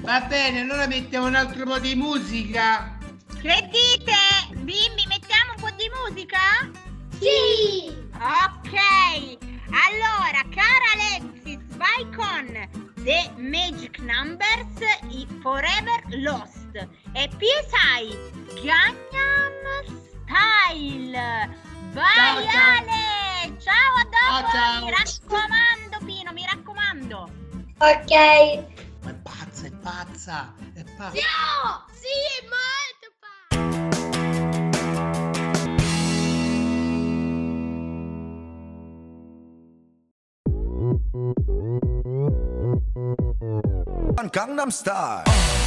Va 0.00 0.20
bene, 0.22 0.60
allora 0.60 0.86
mettiamo 0.86 1.26
un 1.26 1.34
altro 1.34 1.64
po' 1.64 1.78
di 1.78 1.94
musica. 1.94 2.98
Che 3.40 3.68
dite? 3.70 4.56
Bimbi, 4.56 5.04
mettiamo 5.08 5.52
un 5.56 5.60
po' 5.60 5.70
di 5.76 5.90
musica? 6.04 6.38
Sì! 7.18 8.00
Ok, 8.14 9.38
allora, 9.70 10.42
cara 10.50 10.86
Alexis, 10.94 11.58
vai 11.76 12.08
con 12.14 12.80
The 13.04 13.30
Magic 13.36 13.98
Numbers 13.98 14.80
i 15.10 15.26
Forever 15.40 16.02
Lost 16.20 16.74
e 17.12 17.28
PSI 17.28 18.62
Gangnam 18.64 20.00
Style. 20.26 21.70
Vai 21.92 22.04
Ciao, 22.14 22.42
ciao. 22.42 22.70
Ale! 22.78 23.56
Ciao, 23.58 23.92
a 23.96 24.04
dopo! 24.04 24.16
Ciao, 24.16 24.50
ciao. 24.50 24.84
Mi 24.84 24.90
raccomando, 24.90 25.96
Pino, 26.06 26.32
mi 26.32 26.46
raccomando. 26.46 27.30
Ok. 27.78 28.12
Ma 29.02 29.10
è 29.10 29.14
pazza, 29.14 29.66
è 29.66 29.70
pazza, 29.72 30.54
è 30.72 30.84
pazza. 30.96 31.12
No! 31.12 31.84
Sì, 31.92 32.08
molto 32.48 32.92
Gangnam 44.32 44.70
Style. 44.70 45.61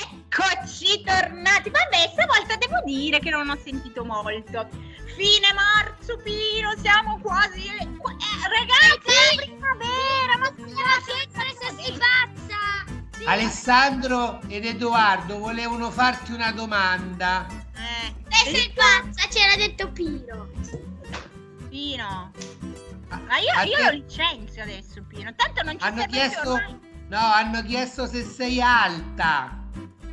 Eccoci 0.00 1.02
tornati. 1.04 1.68
Vabbè, 1.68 2.08
stavolta 2.10 2.56
devo 2.58 2.80
dire 2.86 3.18
che 3.18 3.28
non 3.28 3.50
ho 3.50 3.58
sentito 3.62 4.02
molto. 4.02 4.87
Fine 5.18 5.52
marzo, 5.52 6.16
Pino, 6.22 6.72
siamo 6.80 7.18
quasi. 7.20 7.66
eh, 7.66 7.82
eh, 7.82 7.88
ragazzi, 8.48 9.10
è 9.10 9.34
la 9.34 9.42
primavera, 9.42 10.38
ma 10.38 10.46
sempre 11.04 11.54
se 11.58 11.82
si 11.82 11.92
pazza! 11.98 13.26
Alessandro 13.30 14.40
ed 14.46 14.64
Edoardo 14.64 15.38
volevano 15.38 15.90
farti 15.90 16.32
una 16.32 16.52
domanda. 16.52 17.46
Eh, 17.74 18.14
Se 18.28 18.50
sei 18.54 18.72
pazza, 18.72 19.28
ce 19.28 19.46
l'ha 19.46 19.56
detto 19.56 19.90
Pino. 19.90 20.48
Pino. 21.68 22.32
Ma 23.08 23.38
io, 23.38 23.68
io 23.70 23.76
te- 23.76 23.82
lo 23.82 23.90
licenzio 23.90 24.62
adesso, 24.62 25.02
Pino. 25.08 25.34
Tanto 25.34 25.62
non 25.64 25.78
ci 25.78 25.84
Hanno 25.84 26.00
serve 26.02 26.10
più 26.12 26.18
chiesto, 26.30 26.52
ormai. 26.52 26.80
no, 27.08 27.18
hanno 27.18 27.62
chiesto 27.64 28.06
se 28.06 28.22
sei 28.22 28.62
alta. 28.62 29.58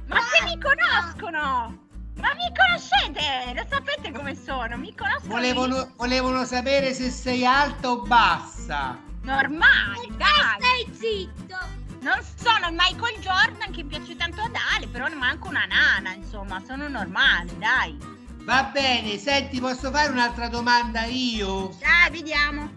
Ma 0.07 0.19
se 0.21 0.43
mi 0.45 0.59
conoscono! 0.59 1.84
Ma 2.17 2.33
mi 2.33 2.51
conoscete? 2.55 3.53
Lo 3.53 3.65
sapete 3.69 4.11
come 4.11 4.35
sono? 4.35 4.77
Mi 4.77 4.95
conoscono. 4.95 5.33
Volevano, 5.33 5.91
volevano 5.95 6.45
sapere 6.45 6.93
se 6.93 7.09
sei 7.09 7.45
alta 7.45 7.91
o 7.91 8.01
bassa. 8.01 8.97
Normali, 9.23 10.15
dai! 10.15 10.57
Stai 10.57 10.93
zitto! 10.93 11.57
Non 12.01 12.19
sono 12.35 12.67
il 12.67 12.75
Michael 12.77 13.19
Jordan 13.19 13.71
che 13.71 13.83
piace 13.83 14.15
tanto 14.15 14.41
ad 14.41 14.55
Ale, 14.75 14.87
però 14.87 15.07
ne 15.07 15.15
manco 15.15 15.47
una 15.47 15.65
nana, 15.65 16.13
insomma, 16.13 16.61
sono 16.63 16.87
normale, 16.87 17.57
dai. 17.57 17.97
Va 18.43 18.65
bene, 18.65 19.17
senti, 19.17 19.59
posso 19.59 19.89
fare 19.89 20.11
un'altra 20.11 20.47
domanda 20.47 21.05
io? 21.05 21.75
Dai, 21.79 22.11
vediamo. 22.11 22.71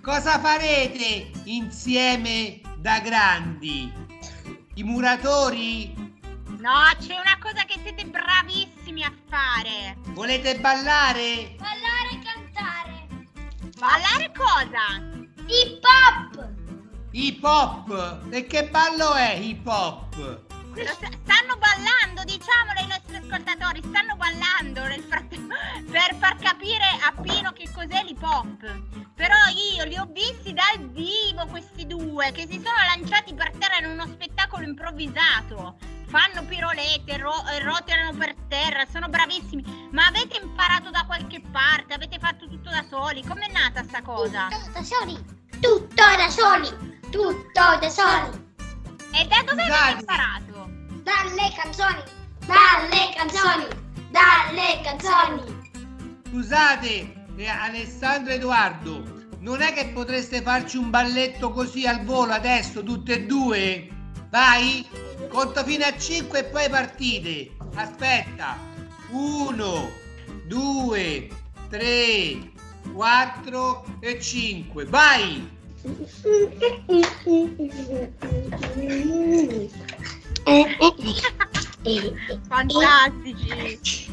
Cosa 0.00 0.38
farete 0.38 1.30
insieme 1.44 2.62
da 2.78 3.00
grandi? 3.00 3.92
I 4.74 4.82
muratori? 4.82 5.94
No, 6.58 6.80
c'è 6.98 7.18
una 7.18 7.36
cosa 7.38 7.64
che 7.66 7.78
siete 7.82 8.00
bravissimi 8.24 9.04
a 9.04 9.12
fare. 9.28 9.96
Volete 10.14 10.58
ballare? 10.58 11.56
Ballare 11.58 12.10
e 12.10 12.18
cantare! 12.24 13.06
Ballare 13.78 14.32
cosa? 14.34 15.22
Hip 15.46 15.84
hop! 15.84 16.48
Hip 17.10 17.44
hop? 17.44 18.26
E 18.30 18.46
che 18.46 18.68
ballo 18.70 19.12
è 19.12 19.34
hip 19.34 19.66
hop? 19.66 20.53
Stanno 20.82 21.56
ballando, 21.56 22.24
diciamolo 22.24 22.78
ai 22.78 22.86
nostri 22.88 23.16
ascoltatori, 23.16 23.80
stanno 23.84 24.16
ballando 24.16 24.82
nel 24.88 25.02
frattempo 25.02 25.54
per 25.90 26.16
far 26.18 26.36
capire 26.36 26.84
a 27.00 27.12
Pino 27.22 27.52
che 27.52 27.70
cos'è 27.72 28.02
l'hip 28.02 28.22
hop. 28.22 29.04
Però 29.14 29.34
io 29.76 29.84
li 29.84 29.96
ho 29.96 30.06
visti 30.10 30.52
dal 30.52 30.88
vivo 30.90 31.46
questi 31.46 31.86
due 31.86 32.32
che 32.32 32.46
si 32.50 32.60
sono 32.62 32.76
lanciati 32.86 33.32
per 33.34 33.52
terra 33.56 33.78
in 33.78 33.92
uno 33.92 34.06
spettacolo 34.06 34.64
improvvisato. 34.64 35.76
Fanno 36.06 36.44
pirolette, 36.44 37.16
ro- 37.18 37.44
eh, 37.48 37.60
rotolano 37.60 38.16
per 38.16 38.34
terra, 38.48 38.84
sono 38.86 39.08
bravissimi. 39.08 39.88
Ma 39.92 40.06
avete 40.06 40.38
imparato 40.42 40.90
da 40.90 41.04
qualche 41.06 41.40
parte? 41.40 41.94
Avete 41.94 42.18
fatto 42.18 42.48
tutto 42.48 42.70
da 42.70 42.84
soli? 42.88 43.24
Com'è 43.24 43.50
nata 43.50 43.82
sta 43.84 44.02
cosa? 44.02 44.48
Tutto 44.48 44.70
da 44.72 44.82
soli! 44.82 45.24
Tutto 45.60 46.04
da 46.16 46.28
soli! 46.30 47.00
Tutto 47.10 47.78
da 47.80 47.88
soli! 47.88 48.42
E 49.12 49.26
da 49.26 49.42
dove 49.44 49.62
avete 49.62 50.00
imparato? 50.00 50.53
Dalle 51.04 51.52
canzoni! 51.54 52.02
Dalle 52.46 53.12
canzoni! 53.14 53.66
Dalle 54.10 54.80
canzoni! 54.82 55.42
Scusate, 56.30 57.26
eh, 57.36 57.46
Alessandro 57.46 58.32
Edoardo, 58.32 59.26
non 59.40 59.60
è 59.60 59.74
che 59.74 59.88
potreste 59.88 60.40
farci 60.40 60.78
un 60.78 60.88
balletto 60.88 61.50
così 61.50 61.86
al 61.86 62.02
volo 62.04 62.32
adesso, 62.32 62.82
tutte 62.82 63.16
e 63.16 63.26
due? 63.26 63.86
Vai? 64.30 64.88
Conto 65.28 65.62
fino 65.62 65.84
a 65.84 65.94
5 65.94 66.38
e 66.38 66.44
poi 66.44 66.70
partite. 66.70 67.54
Aspetta. 67.74 68.56
1, 69.10 69.90
2, 70.46 71.28
3, 71.68 72.52
4 72.94 73.84
e 74.00 74.18
5. 74.18 74.84
Vai! 74.86 75.52
Fantastici! 82.48 84.10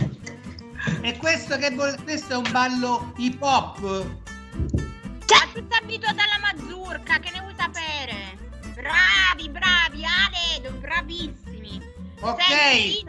E 1.02 1.18
questo 1.18 1.58
che 1.58 1.72
vuol- 1.72 2.02
questo 2.04 2.34
è 2.34 2.38
un 2.38 2.50
ballo 2.52 3.14
hip 3.18 3.42
hop? 3.42 3.80
Ma 3.82 5.48
tutta 5.54 5.78
abituata 5.78 6.24
alla 6.24 6.40
mazurka, 6.54 7.20
che 7.20 7.32
ne 7.32 7.40
vuoi 7.42 7.54
sapere? 7.58 8.38
Bravi, 8.74 9.50
bravi, 9.50 10.04
Ale, 10.06 10.72
bravissimi. 10.72 11.82
Ok. 12.22 12.42
Senti, 12.42 13.06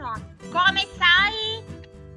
come 0.51 0.87
sai, 0.97 1.63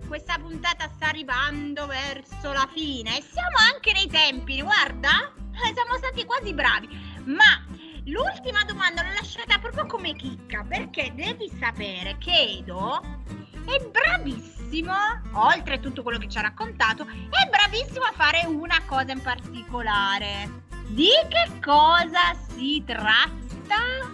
questa 0.06 0.38
puntata 0.38 0.90
sta 0.94 1.08
arrivando 1.08 1.86
verso 1.86 2.52
la 2.52 2.68
fine 2.72 3.18
e 3.18 3.22
siamo 3.30 3.56
anche 3.72 3.92
nei 3.92 4.06
tempi, 4.08 4.60
guarda, 4.62 5.32
eh, 5.52 5.72
siamo 5.74 5.96
stati 5.96 6.24
quasi 6.24 6.52
bravi. 6.52 6.88
Ma 7.24 7.64
l'ultima 8.06 8.62
domanda 8.64 9.02
l'ho 9.02 9.12
lasciata 9.12 9.58
proprio 9.58 9.86
come 9.86 10.14
chicca, 10.14 10.64
perché 10.64 11.12
devi 11.14 11.50
sapere 11.58 12.16
che 12.18 12.58
Edo 12.58 13.00
è 13.66 13.78
bravissimo, 13.84 14.94
oltre 15.32 15.74
a 15.74 15.78
tutto 15.78 16.02
quello 16.02 16.18
che 16.18 16.28
ci 16.28 16.38
ha 16.38 16.42
raccontato, 16.42 17.04
è 17.04 17.48
bravissimo 17.48 18.04
a 18.04 18.12
fare 18.12 18.44
una 18.46 18.80
cosa 18.86 19.12
in 19.12 19.20
particolare. 19.20 20.64
Di 20.88 21.10
che 21.28 21.58
cosa 21.60 22.34
si 22.54 22.82
tratta? 22.86 24.04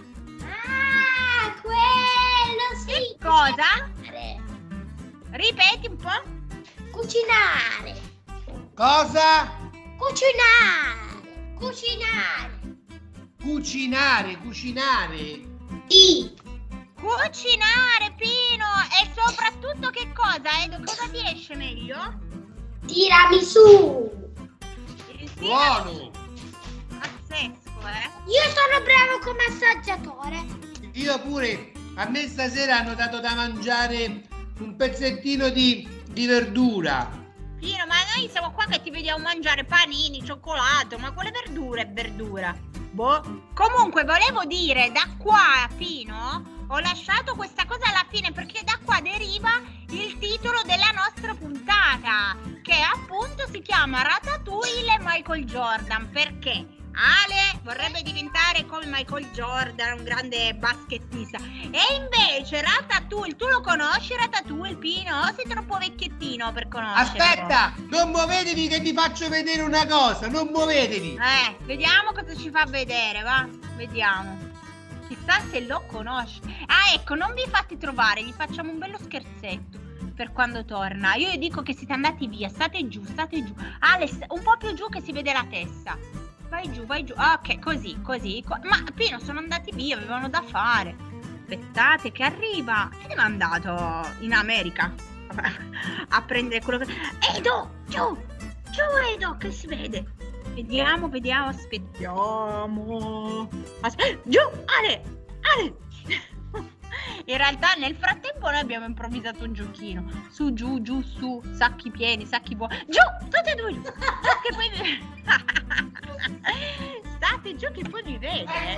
Ah, 0.40 1.52
quello 1.60 2.80
sì! 2.86 2.92
Che 2.92 3.16
cosa? 3.20 3.90
Cucinare! 3.94 4.40
Ripeti 5.32 5.86
un 5.88 5.96
po'. 5.96 6.22
Cucinare! 6.90 8.00
Cosa? 8.74 9.50
Cucinare! 9.98 11.54
Cucinare! 11.58 12.61
Cucinare, 13.42 14.38
cucinare. 14.38 15.40
Sì. 15.88 16.32
Cucinare, 16.94 18.14
Pino! 18.16 18.70
E 19.02 19.10
soprattutto 19.16 19.90
che 19.90 20.12
cosa, 20.12 20.62
Edo? 20.62 20.78
Cosa 20.84 21.08
ti 21.08 21.18
esce 21.26 21.56
meglio? 21.56 22.20
Tiramisù. 22.86 24.10
Buono. 25.40 26.10
Pazzesco, 26.86 27.80
eh? 27.80 28.10
Io 28.30 28.42
sono 28.54 28.84
bravo 28.84 29.18
come 29.24 29.44
assaggiatore. 29.48 30.44
Io 30.92 31.20
pure, 31.22 31.72
a 31.96 32.08
me 32.08 32.28
stasera 32.28 32.78
hanno 32.78 32.94
dato 32.94 33.18
da 33.18 33.34
mangiare 33.34 34.22
un 34.60 34.76
pezzettino 34.76 35.48
di, 35.48 35.88
di 36.06 36.26
verdura. 36.26 37.10
Pino, 37.58 37.86
ma 37.88 37.96
noi 38.14 38.28
siamo 38.30 38.52
qua 38.52 38.66
che 38.66 38.80
ti 38.80 38.90
vediamo 38.90 39.24
mangiare 39.24 39.64
panini, 39.64 40.24
cioccolato, 40.24 40.96
ma 40.98 41.12
quale 41.12 41.32
verdura 41.32 41.82
è 41.82 41.88
verdura? 41.88 42.70
Boh. 42.92 43.22
Comunque, 43.54 44.04
volevo 44.04 44.44
dire, 44.44 44.92
da 44.92 45.08
qua, 45.18 45.66
Pino, 45.76 46.64
ho 46.68 46.78
lasciato 46.78 47.34
questa 47.34 47.64
cosa 47.66 47.88
alla 47.88 48.04
fine 48.08 48.32
perché 48.32 48.62
da 48.64 48.78
qua 48.84 49.00
deriva 49.00 49.60
il 49.90 50.18
titolo 50.18 50.60
della 50.64 50.90
nostra 50.94 51.34
puntata, 51.34 52.36
che 52.62 52.76
appunto 52.80 53.46
si 53.50 53.60
chiama 53.62 54.02
Ratatouille 54.02 54.98
Michael 55.00 55.44
Jordan. 55.44 56.10
Perché? 56.10 56.81
Ale 56.94 57.60
vorrebbe 57.62 58.02
diventare 58.02 58.66
come 58.66 58.86
Michael 58.86 59.30
Jordan, 59.30 59.98
un 59.98 60.04
grande 60.04 60.54
baschettista. 60.54 61.38
E 61.38 61.94
invece 61.96 62.60
Ratatouille, 62.62 63.36
tu 63.36 63.46
lo 63.48 63.60
conosci 63.60 64.14
Ratatouille, 64.14 64.76
Pino? 64.76 65.20
O 65.20 65.32
sei 65.34 65.46
troppo 65.48 65.78
vecchiettino 65.78 66.52
per 66.52 66.68
conoscerlo? 66.68 67.22
Aspetta, 67.22 67.74
non 67.88 68.10
muovetevi 68.10 68.68
che 68.68 68.80
vi 68.80 68.92
faccio 68.92 69.28
vedere 69.28 69.62
una 69.62 69.86
cosa, 69.86 70.28
non 70.28 70.48
muovetevi. 70.48 71.14
Eh, 71.14 71.56
vediamo 71.64 72.12
cosa 72.12 72.36
ci 72.36 72.50
fa 72.50 72.64
vedere, 72.66 73.22
va? 73.22 73.48
Vediamo. 73.76 74.50
Chissà 75.08 75.40
se 75.50 75.60
lo 75.66 75.84
conosci. 75.86 76.40
Ah, 76.66 76.94
ecco, 76.94 77.14
non 77.14 77.32
vi 77.34 77.44
fate 77.48 77.76
trovare, 77.76 78.22
gli 78.24 78.32
facciamo 78.32 78.70
un 78.70 78.78
bello 78.78 78.98
scherzetto 78.98 79.78
per 80.14 80.32
quando 80.32 80.64
torna. 80.64 81.14
Io 81.14 81.30
gli 81.30 81.38
dico 81.38 81.62
che 81.62 81.74
siete 81.74 81.92
andati 81.92 82.26
via, 82.26 82.48
state 82.48 82.86
giù, 82.88 83.04
state 83.04 83.44
giù. 83.44 83.54
Ale, 83.80 84.08
un 84.28 84.42
po' 84.42 84.56
più 84.58 84.72
giù 84.74 84.88
che 84.88 85.00
si 85.00 85.12
vede 85.12 85.32
la 85.32 85.46
testa. 85.48 85.98
Vai 86.52 86.70
giù, 86.70 86.84
vai 86.84 87.02
giù. 87.02 87.14
Ah, 87.16 87.40
ok, 87.42 87.58
così, 87.60 87.98
così. 88.02 88.44
co- 88.46 88.58
Ma 88.64 88.76
Pino 88.94 89.18
sono 89.18 89.38
andati 89.38 89.72
via, 89.72 89.96
avevano 89.96 90.28
da 90.28 90.42
fare. 90.42 90.94
Aspettate 91.40 92.12
che 92.12 92.24
arriva. 92.24 92.90
E 93.02 93.06
ne 93.06 93.14
è 93.14 93.18
andato 93.18 94.06
in 94.20 94.34
America 94.34 94.92
a 96.10 96.22
prendere 96.22 96.62
quello 96.62 96.84
che. 96.84 96.92
Edo, 97.36 97.76
giù, 97.88 98.14
giù 98.70 98.82
Edo, 99.14 99.34
che 99.38 99.50
si 99.50 99.66
vede. 99.66 100.04
Vediamo, 100.52 101.08
vediamo, 101.08 101.48
aspettiamo. 101.48 103.48
Aspe- 103.80 104.20
giù, 104.24 104.40
Ale, 104.66 105.02
Ale. 105.56 105.74
In 107.26 107.36
realtà 107.36 107.74
nel 107.74 107.94
frattempo 107.96 108.50
noi 108.50 108.58
abbiamo 108.60 108.86
improvvisato 108.86 109.44
un 109.44 109.52
giochino. 109.52 110.04
Su, 110.30 110.52
giù, 110.52 110.80
giù, 110.82 111.02
su, 111.02 111.42
sacchi 111.54 111.90
pieni, 111.90 112.26
sacchi 112.26 112.54
buoni. 112.54 112.76
Giù, 112.88 113.00
tutti 113.30 113.50
e 113.50 113.54
due 113.54 113.72
giù. 113.72 113.82
Che 113.82 114.54
poi... 114.54 114.70
State 117.16 117.56
giù 117.56 117.70
che 117.72 117.88
poi 117.88 118.02
mi 118.04 118.18
vede. 118.18 118.42
Eh, 118.44 118.76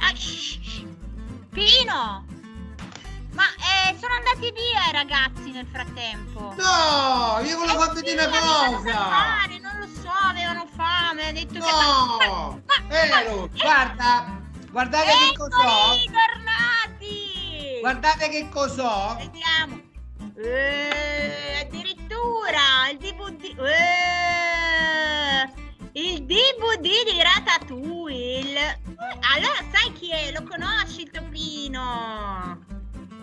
ah, 0.00 0.14
shh, 0.14 0.60
shh. 0.62 0.86
Pino! 1.50 2.24
Ma 3.34 3.44
eh, 3.56 3.96
sono 3.98 4.14
andati 4.14 4.52
via 4.52 4.88
i 4.88 4.92
ragazzi 4.92 5.50
nel 5.52 5.66
frattempo. 5.66 6.54
No, 6.56 7.40
io 7.42 7.56
volevo 7.56 7.78
far 7.80 7.94
vedere 7.94 8.26
una 8.26 8.38
avevano 8.38 8.70
da 8.70 8.92
cosa. 8.92 9.08
fare, 9.08 9.58
non 9.58 9.78
lo 9.78 9.86
so, 9.86 10.10
avevano 10.10 10.66
fame, 10.74 11.28
ha 11.28 11.32
detto 11.32 11.58
No, 11.58 11.64
che... 12.18 12.26
Ma- 12.28 12.86
ma- 12.88 13.20
Ero, 13.20 13.48
guarda, 13.54 14.38
guardate 14.70 15.06
che 15.06 15.36
cos'ho. 15.36 15.60
Eccoli, 15.62 16.04
tornati! 16.04 16.71
Guardate 17.92 18.30
che 18.30 18.48
cos'ho. 18.48 19.18
Vediamo. 19.18 19.78
Eh, 20.42 21.60
addirittura 21.60 22.88
il 22.90 22.96
DVD. 22.96 23.58
Eh, 23.58 25.52
il 26.00 26.24
DVD 26.24 26.80
di 26.80 27.22
Ratatouille. 27.22 28.80
Allora 29.34 29.62
sai 29.70 29.92
chi 29.92 30.10
è? 30.10 30.32
Lo 30.32 30.42
conosci 30.42 31.02
il 31.02 31.10
topino? 31.10 32.64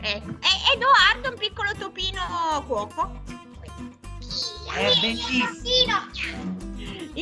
Eh, 0.02 0.22
è 0.22 0.74
Edoardo, 0.76 1.30
un 1.30 1.38
piccolo 1.40 1.72
topino 1.76 2.64
cuoco. 2.68 3.24
È 4.72 4.94
bellissimo. 5.02 6.69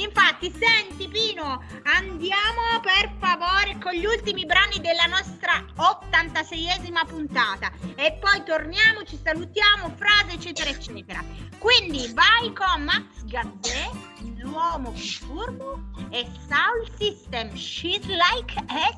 Infatti, 0.02 0.52
senti 0.52 1.08
Pino, 1.08 1.64
andiamo 1.84 2.80
per 2.82 3.12
favore 3.20 3.78
con 3.82 3.94
gli 3.94 4.06
ultimi 4.06 4.46
brani 4.46 4.80
della 4.80 5.06
nostra 5.06 5.66
86esima 5.76 7.06
puntata 7.08 7.72
e 7.96 8.14
poi 8.20 8.44
torniamo, 8.44 9.04
ci 9.04 9.20
salutiamo, 9.22 9.96
frase 9.96 10.34
eccetera 10.34 10.70
eccetera. 10.70 11.24
Quindi 11.58 12.12
vai 12.14 12.54
con 12.54 12.84
Max 12.84 13.24
Gazzè, 13.24 13.90
l'uomo 14.38 14.92
più 14.92 15.04
furbo 15.04 15.82
e 16.10 16.28
Soul 16.48 16.88
System, 16.98 17.54
She's 17.56 18.06
Like 18.06 18.54
a 18.68 18.98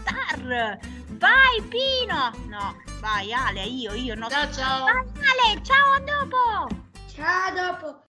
Star. 0.00 0.78
Vai 1.08 1.62
Pino! 1.68 2.32
No, 2.46 2.76
vai 3.00 3.32
Ale, 3.32 3.64
io, 3.64 3.92
io, 3.92 4.14
no. 4.14 4.28
Ciao, 4.30 4.50
ciao. 4.52 4.84
Vai 4.84 4.96
Ale, 4.96 5.62
ciao, 5.62 5.92
a 5.92 6.00
dopo! 6.00 6.68
Ciao, 7.12 7.52
dopo. 7.52 8.07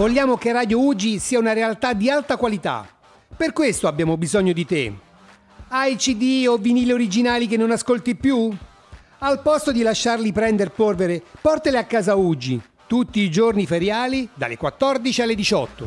Vogliamo 0.00 0.38
che 0.38 0.50
Radio 0.50 0.80
Ugi 0.80 1.18
sia 1.18 1.38
una 1.38 1.52
realtà 1.52 1.92
di 1.92 2.08
alta 2.08 2.38
qualità. 2.38 2.88
Per 3.36 3.52
questo 3.52 3.86
abbiamo 3.86 4.16
bisogno 4.16 4.54
di 4.54 4.64
te. 4.64 4.94
Hai 5.68 5.96
CD 5.96 6.46
o 6.48 6.56
vinili 6.56 6.90
originali 6.90 7.46
che 7.46 7.58
non 7.58 7.70
ascolti 7.70 8.16
più? 8.16 8.50
Al 9.18 9.42
posto 9.42 9.72
di 9.72 9.82
lasciarli 9.82 10.32
prendere 10.32 10.70
polvere, 10.70 11.22
portali 11.42 11.76
a 11.76 11.84
casa 11.84 12.14
Ugi, 12.14 12.58
tutti 12.86 13.20
i 13.20 13.30
giorni 13.30 13.66
feriali 13.66 14.26
dalle 14.32 14.56
14 14.56 15.20
alle 15.20 15.34
18. 15.34 15.84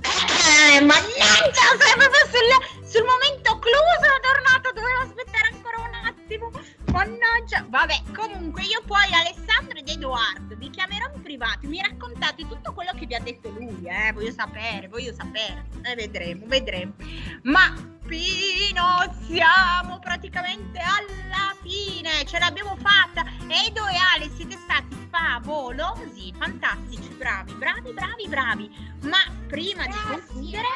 Eh, 0.00 0.80
mannaggia, 0.80 1.68
sei 1.78 1.96
proprio 1.98 2.24
sul, 2.30 2.88
sul 2.88 3.04
momento 3.04 3.58
clou 3.58 3.84
sono 4.00 4.18
tornato, 4.22 4.72
dovevo 4.72 5.00
aspettare 5.02 5.50
ancora 5.52 5.76
un 5.86 6.06
attimo. 6.06 6.77
Mannaggia. 6.92 7.64
Vabbè, 7.68 8.02
comunque 8.14 8.62
io 8.62 8.82
poi 8.86 9.12
Alessandro 9.12 9.78
ed 9.78 9.88
Edoardo 9.88 10.56
vi 10.56 10.70
chiamerò 10.70 11.10
in 11.14 11.22
privato, 11.22 11.68
mi 11.68 11.80
raccontate 11.80 12.46
tutto 12.46 12.72
quello 12.72 12.90
che 12.94 13.06
vi 13.06 13.14
ha 13.14 13.20
detto 13.20 13.50
lui, 13.50 13.84
eh, 13.84 14.12
voglio 14.12 14.32
sapere, 14.32 14.88
voglio 14.88 15.14
sapere. 15.14 15.66
E 15.82 15.94
vedremo, 15.94 16.46
vedremo. 16.46 16.94
Ma 17.42 17.74
Pino, 18.06 19.14
siamo 19.26 19.98
praticamente 19.98 20.78
alla 20.78 21.54
fine, 21.62 22.24
ce 22.24 22.38
l'abbiamo 22.38 22.76
fatta. 22.76 23.24
Edo 23.46 23.86
e 23.86 23.96
Ale 24.14 24.30
siete 24.34 24.56
stati 24.56 24.96
favolosi, 25.10 26.32
fantastici, 26.38 27.08
bravi, 27.10 27.52
bravi, 27.52 27.92
bravi, 27.92 28.28
bravi. 28.28 28.96
Ma 29.02 29.18
prima 29.46 29.86
di 29.86 29.96
concludere... 30.08 30.68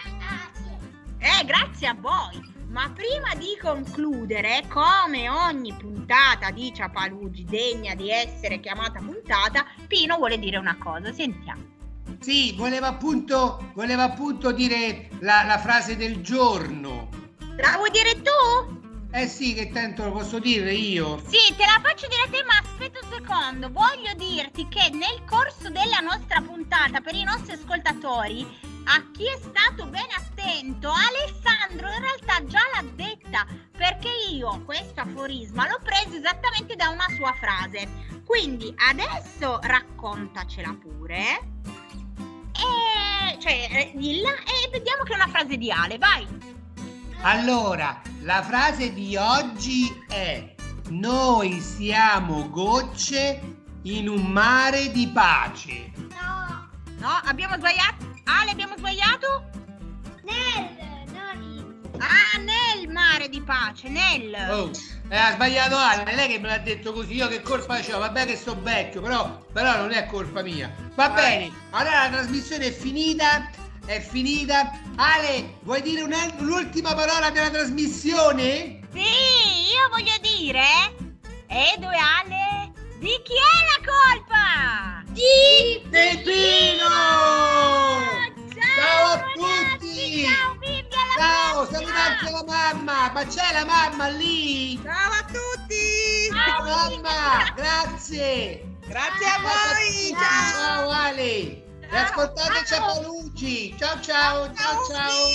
Eh, 1.18 1.44
grazie 1.44 1.86
a 1.86 1.94
voi. 1.94 2.61
Ma 2.72 2.90
prima 2.90 3.34
di 3.34 3.58
concludere, 3.60 4.64
come 4.68 5.28
ogni 5.28 5.74
puntata 5.74 6.50
di 6.50 6.72
Ciapalugi 6.74 7.44
degna 7.44 7.94
di 7.94 8.10
essere 8.10 8.60
chiamata 8.60 8.98
puntata, 8.98 9.66
Pino 9.86 10.16
vuole 10.16 10.38
dire 10.38 10.56
una 10.56 10.78
cosa. 10.78 11.12
Sentiamo. 11.12 11.62
Sì, 12.20 12.54
voleva 12.56 12.86
appunto, 12.86 13.72
voleva 13.74 14.04
appunto 14.04 14.52
dire 14.52 15.10
la, 15.20 15.42
la 15.42 15.58
frase 15.58 15.98
del 15.98 16.22
giorno. 16.22 17.10
La 17.58 17.76
vuoi 17.76 17.90
dire 17.90 18.22
tu? 18.22 18.80
Eh 19.12 19.26
sì, 19.26 19.52
che 19.52 19.68
tanto 19.68 20.04
lo 20.04 20.12
posso 20.12 20.38
dire 20.38 20.72
io. 20.72 21.20
Sì, 21.26 21.54
te 21.54 21.66
la 21.66 21.78
faccio 21.82 22.06
dire 22.08 22.22
a 22.22 22.30
te, 22.30 22.42
ma 22.44 22.56
aspetta 22.56 23.00
un 23.02 23.12
secondo. 23.12 23.70
Voglio 23.70 24.14
dirti 24.16 24.66
che 24.68 24.88
nel 24.88 25.22
corso 25.28 25.68
della 25.68 26.00
nostra 26.00 26.40
puntata, 26.40 27.02
per 27.02 27.14
i 27.16 27.22
nostri 27.22 27.52
ascoltatori, 27.52 28.46
a 28.84 29.02
chi 29.12 29.26
è 29.26 29.38
stato 29.38 29.86
ben 29.86 30.06
attento, 30.16 30.90
Alessandro 30.90 31.88
in 31.88 32.00
realtà 32.00 32.44
già 32.46 32.60
l'ha 32.74 32.84
detta, 32.94 33.46
perché 33.76 34.10
io 34.30 34.62
questo 34.64 35.00
aforisma 35.00 35.68
l'ho 35.68 35.80
preso 35.82 36.16
esattamente 36.16 36.74
da 36.74 36.88
una 36.88 37.06
sua 37.16 37.32
frase. 37.34 38.20
Quindi 38.24 38.74
adesso 38.88 39.58
raccontacela 39.60 40.76
pure. 40.80 41.50
E 42.52 43.38
cioè, 43.40 43.92
dilla 43.94 44.30
e 44.30 44.68
vediamo 44.70 45.02
che 45.02 45.12
è 45.12 45.16
una 45.16 45.28
frase 45.28 45.56
di 45.56 45.70
Ale, 45.70 45.98
vai. 45.98 46.26
Allora, 47.22 48.00
la 48.20 48.42
frase 48.42 48.92
di 48.92 49.16
oggi 49.16 49.92
è 50.08 50.54
Noi 50.90 51.60
siamo 51.60 52.48
gocce 52.50 53.60
in 53.82 54.08
un 54.08 54.26
mare 54.26 54.90
di 54.90 55.08
pace. 55.08 55.92
No. 55.96 56.41
No, 57.02 57.20
abbiamo 57.24 57.56
sbagliato. 57.56 58.06
Ale, 58.26 58.52
abbiamo 58.52 58.76
sbagliato? 58.76 59.50
Nel, 60.22 60.70
non 61.12 61.90
Ah, 61.98 62.38
nel 62.38 62.88
mare 62.92 63.28
di 63.28 63.42
pace, 63.42 63.88
nel. 63.88 64.32
Oh, 64.48 64.70
eh, 65.08 65.16
ha 65.16 65.32
sbagliato 65.32 65.76
Ale, 65.76 66.04
è 66.04 66.14
lei 66.14 66.28
che 66.28 66.38
me 66.38 66.46
l'ha 66.46 66.58
detto 66.58 66.92
così, 66.92 67.14
io 67.14 67.26
che 67.26 67.42
colpa 67.42 67.80
c'ho? 67.80 67.98
Vabbè 67.98 68.24
che 68.24 68.36
sto 68.36 68.56
vecchio, 68.62 69.00
però, 69.00 69.44
però 69.52 69.78
non 69.78 69.90
è 69.90 70.06
colpa 70.06 70.42
mia. 70.42 70.72
Va 70.94 71.10
bene, 71.10 71.50
allora 71.70 72.04
la 72.04 72.08
trasmissione 72.08 72.66
è 72.66 72.72
finita, 72.72 73.50
è 73.84 73.98
finita. 73.98 74.70
Ale, 74.94 75.58
vuoi 75.62 75.82
dire 75.82 76.06
l'ultima 76.38 76.94
parola 76.94 77.30
della 77.30 77.50
trasmissione? 77.50 78.78
Sì, 78.92 79.00
io 79.72 79.88
voglio 79.90 80.14
dire, 80.20 80.62
Edo 81.48 81.90
e 81.90 81.96
Ale, 81.96 82.72
di 83.00 83.20
chi 83.24 83.34
è 83.34 83.82
la 83.82 83.90
colpa? 83.90 85.01
Di 85.12 85.82
Pepino! 85.90 86.88
Ciao 88.48 89.06
a 89.12 89.22
tutti! 89.34 90.24
Ciao 90.24 90.54
Bibbia 90.58 90.98
alla 91.02 91.16
Ciao, 91.18 91.66
prossima! 91.66 91.78
saluta 91.78 92.02
anche 92.02 92.30
la 92.30 92.44
mamma, 92.46 93.10
ma 93.12 93.26
c'è 93.26 93.52
la 93.52 93.64
mamma 93.66 94.08
lì? 94.08 94.80
Ciao 94.82 95.10
a 95.12 95.24
tutti! 95.24 96.30
Ciao 96.32 96.64
mamma, 96.64 97.52
grazie! 97.54 98.76
Grazie 98.86 99.26
a 99.26 99.38
voi! 99.40 100.16
Ciao, 100.18 100.50
ciao 100.56 100.90
Ale! 100.90 101.20
E 101.20 101.96
ascoltateci 101.96 102.74
a 102.74 102.80
Palucci! 102.80 103.76
Ciao 103.78 104.00
ciao, 104.00 104.50
ciao 104.54 104.86
ciao! 104.86 105.26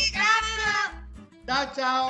Ciao 1.46 1.72
ciao! 1.76 2.08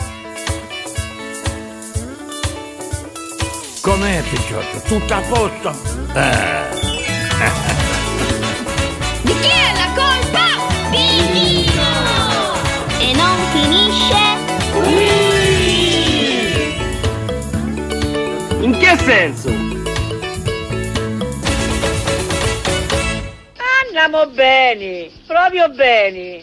Com'è 3.82 4.22
Picciotto? 4.24 4.80
Tutto 4.88 5.14
a 5.14 5.22
posto? 5.22 5.76
Eh. 6.14 6.77
Di 9.22 9.34
chi 9.40 9.48
è 9.48 9.72
la 9.76 9.90
colpa? 9.94 10.48
Di 10.90 11.08
Dio! 11.34 11.86
E 12.98 13.14
non 13.14 13.38
finisce 13.52 14.26
In 18.60 18.78
che 18.80 18.98
senso? 19.04 19.50
Andiamo 23.84 24.26
bene, 24.32 25.12
proprio 25.28 25.70
bene. 25.70 26.42